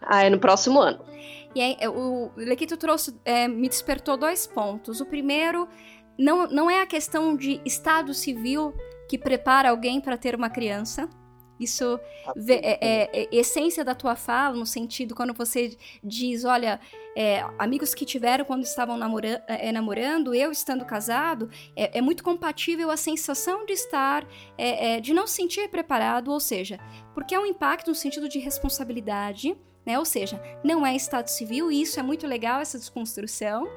ah, 0.00 0.30
no 0.30 0.38
próximo 0.38 0.78
ano. 0.78 1.04
E 1.52 1.60
aí, 1.60 1.76
o 1.88 2.30
Lequito 2.36 2.76
trouxe, 2.76 3.12
é, 3.24 3.48
me 3.48 3.68
despertou 3.68 4.16
dois 4.16 4.46
pontos. 4.46 5.00
O 5.00 5.06
primeiro 5.06 5.66
não, 6.18 6.46
não 6.46 6.70
é 6.70 6.80
a 6.80 6.86
questão 6.86 7.36
de 7.36 7.60
estado 7.64 8.14
civil 8.14 8.74
que 9.08 9.18
prepara 9.18 9.70
alguém 9.70 10.00
para 10.00 10.16
ter 10.16 10.34
uma 10.34 10.50
criança. 10.50 11.08
Isso 11.58 12.00
é, 12.48 12.86
é, 12.86 13.10
é, 13.12 13.28
essência 13.30 13.84
da 13.84 13.94
tua 13.94 14.16
fala, 14.16 14.56
no 14.56 14.66
sentido 14.66 15.14
quando 15.14 15.32
você 15.32 15.76
diz, 16.02 16.44
olha, 16.44 16.80
é, 17.16 17.44
amigos 17.58 17.94
que 17.94 18.04
tiveram 18.04 18.44
quando 18.44 18.64
estavam 18.64 18.96
namora 18.96 19.44
é, 19.46 19.70
namorando, 19.70 20.34
eu 20.34 20.50
estando 20.50 20.84
casado, 20.84 21.48
é, 21.76 21.98
é, 21.98 22.02
muito 22.02 22.24
compatível 22.24 22.90
a 22.90 22.96
sensação 22.96 23.64
de 23.64 23.72
estar, 23.72 24.26
é, 24.58 25.00
de 25.00 25.14
não 25.14 25.26
se 25.26 25.36
sentir 25.36 25.68
preparado, 25.68 26.32
ou 26.32 26.40
seja, 26.40 26.78
porque 27.14 27.34
é 27.34 27.38
um 27.38 27.46
impacto 27.46 27.88
no 27.88 27.94
sentido 27.94 28.28
de 28.28 28.40
responsabilidade, 28.40 29.56
né? 29.86 29.98
Ou 29.98 30.04
seja, 30.04 30.42
não 30.64 30.84
é 30.84 30.96
estado 30.96 31.28
civil, 31.28 31.70
e 31.70 31.82
isso 31.82 32.00
é 32.00 32.02
muito 32.02 32.26
legal, 32.26 32.60
essa 32.60 32.78
desconstrução. 32.78 33.68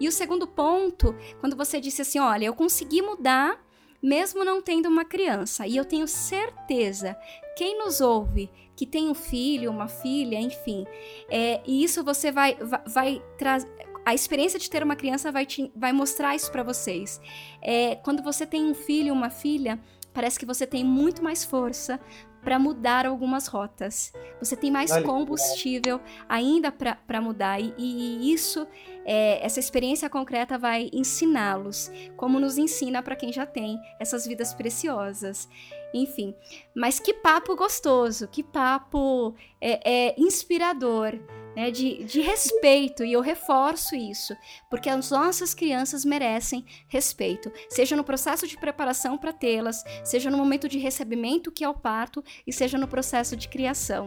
E 0.00 0.08
o 0.08 0.12
segundo 0.12 0.46
ponto, 0.46 1.14
quando 1.40 1.56
você 1.56 1.80
disse 1.80 2.02
assim: 2.02 2.18
olha, 2.18 2.46
eu 2.46 2.54
consegui 2.54 3.02
mudar 3.02 3.58
mesmo 4.02 4.44
não 4.44 4.62
tendo 4.62 4.88
uma 4.88 5.04
criança. 5.04 5.66
E 5.66 5.76
eu 5.76 5.84
tenho 5.84 6.06
certeza, 6.06 7.16
quem 7.56 7.78
nos 7.78 8.00
ouve, 8.00 8.50
que 8.76 8.86
tem 8.86 9.08
um 9.08 9.14
filho, 9.14 9.70
uma 9.70 9.88
filha, 9.88 10.40
enfim, 10.40 10.86
é, 11.28 11.60
e 11.66 11.82
isso 11.82 12.04
você 12.04 12.30
vai, 12.30 12.54
vai, 12.54 12.82
vai 12.86 13.22
trazer. 13.36 13.68
A 14.06 14.14
experiência 14.14 14.58
de 14.58 14.70
ter 14.70 14.82
uma 14.82 14.96
criança 14.96 15.30
vai, 15.30 15.44
te, 15.44 15.70
vai 15.76 15.92
mostrar 15.92 16.34
isso 16.34 16.50
para 16.50 16.62
vocês. 16.62 17.20
É, 17.60 17.96
quando 17.96 18.22
você 18.22 18.46
tem 18.46 18.64
um 18.64 18.72
filho, 18.72 19.12
uma 19.12 19.28
filha, 19.28 19.78
parece 20.14 20.38
que 20.38 20.46
você 20.46 20.66
tem 20.66 20.82
muito 20.82 21.22
mais 21.22 21.44
força 21.44 22.00
para 22.42 22.58
mudar 22.58 23.06
algumas 23.06 23.46
rotas. 23.46 24.12
Você 24.40 24.56
tem 24.56 24.70
mais 24.70 24.90
combustível 25.02 26.00
ainda 26.28 26.72
para 26.72 27.20
mudar. 27.20 27.60
E, 27.60 27.74
e 27.76 28.32
isso, 28.32 28.66
é, 29.04 29.44
essa 29.44 29.60
experiência 29.60 30.08
concreta 30.08 30.58
vai 30.58 30.90
ensiná-los, 30.92 31.90
como 32.16 32.40
nos 32.40 32.58
ensina 32.58 33.02
para 33.02 33.16
quem 33.16 33.32
já 33.32 33.46
tem 33.46 33.78
essas 34.00 34.26
vidas 34.26 34.54
preciosas. 34.54 35.48
Enfim, 35.92 36.34
mas 36.74 37.00
que 37.00 37.14
papo 37.14 37.56
gostoso, 37.56 38.28
que 38.28 38.42
papo 38.42 39.34
é, 39.60 40.08
é 40.08 40.14
inspirador. 40.18 41.18
Né, 41.58 41.72
de, 41.72 42.04
de 42.04 42.20
respeito, 42.20 43.04
e 43.04 43.12
eu 43.12 43.20
reforço 43.20 43.96
isso, 43.96 44.32
porque 44.70 44.88
as 44.88 45.10
nossas 45.10 45.54
crianças 45.54 46.04
merecem 46.04 46.64
respeito, 46.86 47.50
seja 47.68 47.96
no 47.96 48.04
processo 48.04 48.46
de 48.46 48.56
preparação 48.56 49.18
para 49.18 49.32
tê-las, 49.32 49.82
seja 50.04 50.30
no 50.30 50.38
momento 50.38 50.68
de 50.68 50.78
recebimento, 50.78 51.50
que 51.50 51.64
é 51.64 51.68
o 51.68 51.74
parto, 51.74 52.22
e 52.46 52.52
seja 52.52 52.78
no 52.78 52.86
processo 52.86 53.36
de 53.36 53.48
criação. 53.48 54.06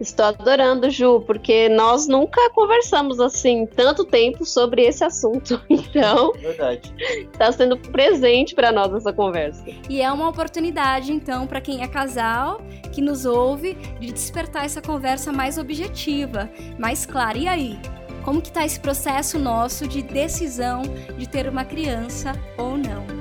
Estou 0.00 0.24
adorando, 0.24 0.88
Ju, 0.88 1.20
porque 1.20 1.68
nós 1.68 2.08
nunca 2.08 2.48
conversamos 2.50 3.20
assim 3.20 3.66
tanto 3.66 4.04
tempo 4.04 4.46
sobre 4.46 4.82
esse 4.82 5.04
assunto. 5.04 5.60
Então, 5.90 6.32
Verdade. 6.34 6.94
está 7.32 7.50
sendo 7.50 7.76
presente 7.76 8.54
para 8.54 8.70
nós 8.70 8.94
essa 8.94 9.12
conversa. 9.12 9.64
E 9.88 10.00
é 10.00 10.10
uma 10.12 10.28
oportunidade, 10.28 11.12
então, 11.12 11.46
para 11.46 11.60
quem 11.60 11.82
é 11.82 11.88
casal, 11.88 12.60
que 12.92 13.00
nos 13.00 13.24
ouve, 13.24 13.74
de 13.98 14.12
despertar 14.12 14.64
essa 14.64 14.80
conversa 14.80 15.32
mais 15.32 15.58
objetiva, 15.58 16.48
mais 16.78 17.04
clara. 17.04 17.36
E 17.36 17.48
aí? 17.48 17.78
Como 18.24 18.40
que 18.40 18.52
tá 18.52 18.64
esse 18.64 18.78
processo 18.78 19.38
nosso 19.38 19.88
de 19.88 20.02
decisão 20.02 20.82
de 21.16 21.28
ter 21.28 21.48
uma 21.48 21.64
criança 21.64 22.32
ou 22.56 22.76
não? 22.76 23.19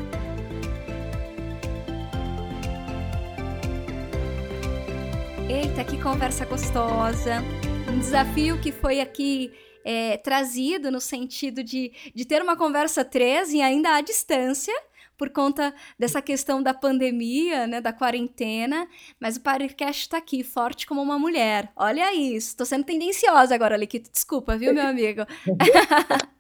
Eita, 5.49 5.83
que 5.83 5.99
conversa 5.99 6.45
gostosa! 6.45 7.43
Um 7.91 7.97
desafio 7.97 8.61
que 8.61 8.71
foi 8.71 9.01
aqui 9.01 9.51
é, 9.83 10.15
trazido 10.17 10.91
no 10.91 11.01
sentido 11.01 11.63
de, 11.63 11.91
de 12.13 12.23
ter 12.23 12.39
uma 12.43 12.55
conversa 12.55 13.03
três 13.03 13.51
e 13.51 13.59
ainda 13.59 13.95
à 13.95 14.01
distância, 14.01 14.73
por 15.19 15.29
conta 15.29 15.75
dessa 15.99 16.21
questão 16.21 16.63
da 16.63 16.73
pandemia, 16.73 17.67
né, 17.67 17.81
da 17.81 17.91
quarentena, 17.91 18.87
mas 19.19 19.35
o 19.35 19.41
podcast 19.41 20.03
está 20.03 20.17
aqui, 20.17 20.45
forte 20.45 20.87
como 20.87 21.01
uma 21.01 21.19
mulher. 21.19 21.69
Olha 21.75 22.15
isso, 22.15 22.55
tô 22.55 22.63
sendo 22.63 22.85
tendenciosa 22.85 23.53
agora, 23.53 23.75
Liquito, 23.75 24.09
desculpa, 24.09 24.57
viu, 24.57 24.73
meu 24.73 24.87
amigo? 24.87 25.23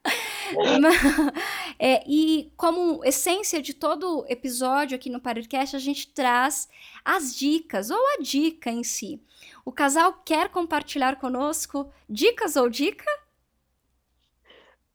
é, 1.77 2.01
e 2.07 2.53
como 2.55 3.03
essência 3.03 3.61
de 3.61 3.73
todo 3.73 4.25
episódio 4.29 4.95
aqui 4.95 5.09
no 5.09 5.19
podcast, 5.19 5.75
a 5.75 5.79
gente 5.79 6.07
traz 6.13 6.69
as 7.03 7.35
dicas, 7.35 7.89
ou 7.91 7.99
a 8.17 8.21
dica 8.21 8.71
em 8.71 8.83
si. 8.83 9.21
O 9.65 9.73
casal 9.73 10.13
quer 10.25 10.47
compartilhar 10.47 11.17
conosco 11.17 11.91
dicas 12.09 12.55
ou 12.55 12.69
dica? 12.69 13.05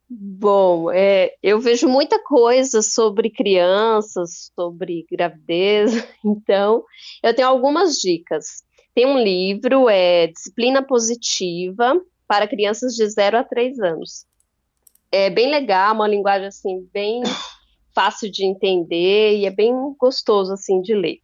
Bom, 0.07 0.91
é, 0.91 1.33
eu 1.41 1.59
vejo 1.59 1.87
muita 1.87 2.23
coisa 2.23 2.81
sobre 2.83 3.29
crianças, 3.29 4.51
sobre 4.55 5.05
gravidez, 5.11 5.91
então 6.23 6.83
eu 7.23 7.35
tenho 7.35 7.47
algumas 7.47 7.95
dicas. 7.95 8.63
Tem 8.93 9.05
um 9.05 9.17
livro, 9.17 9.89
é 9.89 10.27
Disciplina 10.27 10.85
Positiva 10.85 11.99
para 12.27 12.47
crianças 12.47 12.93
de 12.93 13.07
0 13.09 13.37
a 13.37 13.43
3 13.43 13.79
anos. 13.79 14.25
É 15.11 15.29
bem 15.29 15.49
legal, 15.49 15.95
uma 15.95 16.07
linguagem 16.07 16.47
assim 16.47 16.87
bem 16.93 17.23
fácil 17.93 18.31
de 18.31 18.45
entender 18.45 19.37
e 19.37 19.45
é 19.45 19.51
bem 19.51 19.73
gostoso 19.99 20.53
assim 20.53 20.81
de 20.81 20.93
ler. 20.93 21.19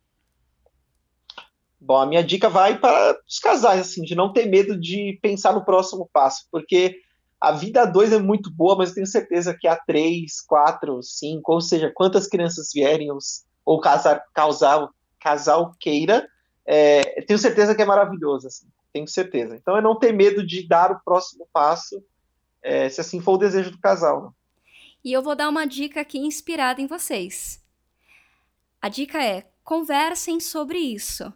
Bom, 1.80 1.98
a 1.98 2.06
minha 2.06 2.24
dica 2.24 2.50
vai 2.50 2.80
para 2.80 3.18
os 3.28 3.40
casais, 3.40 3.82
assim, 3.82 4.04
de 4.04 4.16
não 4.16 4.32
ter 4.32 4.46
medo 4.46 4.80
de 4.80 5.20
pensar 5.22 5.54
no 5.54 5.66
próximo 5.66 6.10
passo, 6.14 6.48
porque 6.52 6.96
a 7.42 7.52
vida 7.52 7.82
a 7.82 7.86
dois 7.86 8.14
é 8.14 8.20
muito 8.20 8.52
boa, 8.52 8.78
mas 8.78 8.90
eu 8.90 8.96
tenho 8.96 9.08
certeza 9.08 9.58
que 9.60 9.68
a 9.68 9.76
três, 9.76 10.40
quatro, 10.40 11.02
cinco, 11.02 11.52
ou 11.52 11.60
seja, 11.60 11.92
quantas 11.92 12.28
crianças 12.28 12.70
vierem 12.72 13.10
ou 13.66 13.82
casar, 13.82 14.24
casal, 14.32 14.94
casal 15.20 15.76
queira, 15.80 16.30
é, 16.64 17.24
tenho 17.24 17.40
certeza 17.40 17.74
que 17.74 17.82
é 17.82 17.86
maravilhoso, 17.86 18.46
assim, 18.46 18.68
tenho 18.94 19.08
certeza. 19.08 19.56
Então 19.56 19.76
é 19.76 19.82
não 19.82 19.98
ter 19.98 20.14
medo 20.14 20.46
de 20.46 20.68
dar 20.68 20.92
o 20.92 21.00
próximo 21.04 21.48
passo, 21.52 22.04
é, 22.62 22.88
se 22.88 23.02
assim 23.02 23.20
for 23.20 23.34
o 23.34 23.40
desejo 23.40 23.72
do 23.72 23.80
casal. 23.80 24.24
Né? 24.24 24.30
E 25.04 25.12
eu 25.12 25.24
vou 25.24 25.36
dar 25.36 25.50
uma 25.50 25.66
dica 25.66 26.02
aqui 26.02 26.20
inspirada 26.20 26.80
em 26.80 26.86
vocês. 26.86 27.60
A 28.80 28.88
dica 28.88 29.24
é: 29.24 29.50
conversem 29.64 30.40
sobre 30.40 30.78
isso 30.78 31.34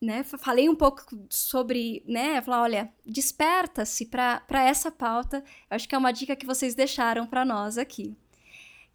né, 0.00 0.24
falei 0.24 0.68
um 0.68 0.74
pouco 0.74 1.04
sobre, 1.28 2.02
né, 2.06 2.40
falar, 2.40 2.62
olha, 2.62 2.92
desperta-se 3.04 4.06
para 4.06 4.62
essa 4.64 4.90
pauta. 4.90 5.44
Acho 5.68 5.86
que 5.88 5.94
é 5.94 5.98
uma 5.98 6.12
dica 6.12 6.34
que 6.34 6.46
vocês 6.46 6.74
deixaram 6.74 7.26
para 7.26 7.44
nós 7.44 7.76
aqui. 7.76 8.16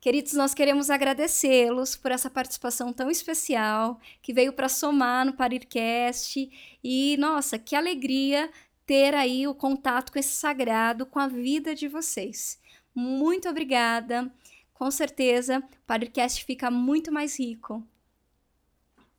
Queridos, 0.02 0.34
nós 0.34 0.54
queremos 0.54 0.90
agradecê-los 0.90 1.96
por 1.96 2.12
essa 2.12 2.30
participação 2.30 2.92
tão 2.92 3.10
especial 3.10 4.00
que 4.22 4.34
veio 4.34 4.54
para 4.54 4.70
somar 4.70 5.26
no 5.26 5.34
Parircast 5.34 6.50
e 6.84 7.18
nossa, 7.18 7.58
que 7.58 7.76
alegria 7.76 8.52
ter 8.86 9.16
aí 9.16 9.48
o 9.48 9.56
contato 9.56 10.12
com 10.12 10.20
esse 10.20 10.34
sagrado, 10.34 11.06
com 11.06 11.20
a 11.20 11.28
vida 11.28 11.74
de 11.74 11.88
vocês. 11.88 12.60
Muito 12.94 13.50
obrigada. 13.50 14.32
Com 14.74 14.92
certeza, 14.92 15.60
o 15.60 15.86
Parircast 15.88 16.44
fica 16.46 16.70
muito 16.70 17.12
mais 17.12 17.40
rico 17.40 17.84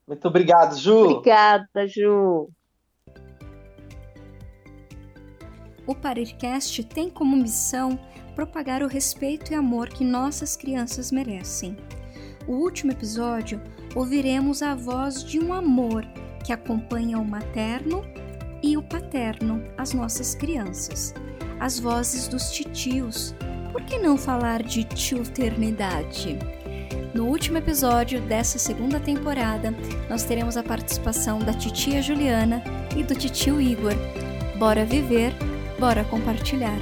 muito 0.07 0.29
obrigado, 0.29 0.77
Ju. 0.77 0.97
Obrigada, 0.97 1.87
Ju. 1.87 2.51
O 5.87 5.95
Parircast 5.95 6.85
tem 6.85 7.09
como 7.09 7.37
missão 7.37 7.99
propagar 8.35 8.83
o 8.83 8.89
respeito 8.89 9.53
e 9.53 9.55
amor 9.55 9.89
que 9.89 10.05
nossas 10.05 10.57
crianças 10.57 11.11
merecem. 11.11 11.77
O 12.47 12.53
último 12.53 12.93
episódio 12.93 13.61
ouviremos 13.95 14.63
a 14.63 14.75
voz 14.75 15.25
de 15.25 15.41
um 15.41 15.53
amor 15.53 16.05
que 16.45 16.53
acompanha 16.53 17.19
o 17.19 17.25
materno 17.25 18.05
e 18.63 18.77
o 18.77 18.83
paterno, 18.83 19.63
as 19.77 19.93
nossas 19.93 20.35
crianças. 20.35 21.15
As 21.59 21.79
vozes 21.79 22.29
dos 22.29 22.51
titios. 22.51 23.35
Por 23.73 23.83
que 23.83 23.99
não 23.99 24.17
falar 24.17 24.63
de 24.63 24.85
tio-ternidade? 24.85 26.39
No 27.15 27.27
último 27.27 27.59
episódio 27.59 28.21
dessa 28.21 28.59
segunda 28.59 29.01
temporada, 29.01 29.75
nós 30.09 30.25
teremos 30.25 30.57
a 30.57 30.63
participação 30.63 31.39
da 31.39 31.53
titia 31.53 32.03
Juliana 32.03 32.63
e 32.97 33.03
do 33.03 33.15
titio 33.15 33.61
Igor. 33.61 33.95
Bora 34.59 34.85
viver, 34.85 35.33
bora 35.79 36.05
compartilhar. 36.05 36.79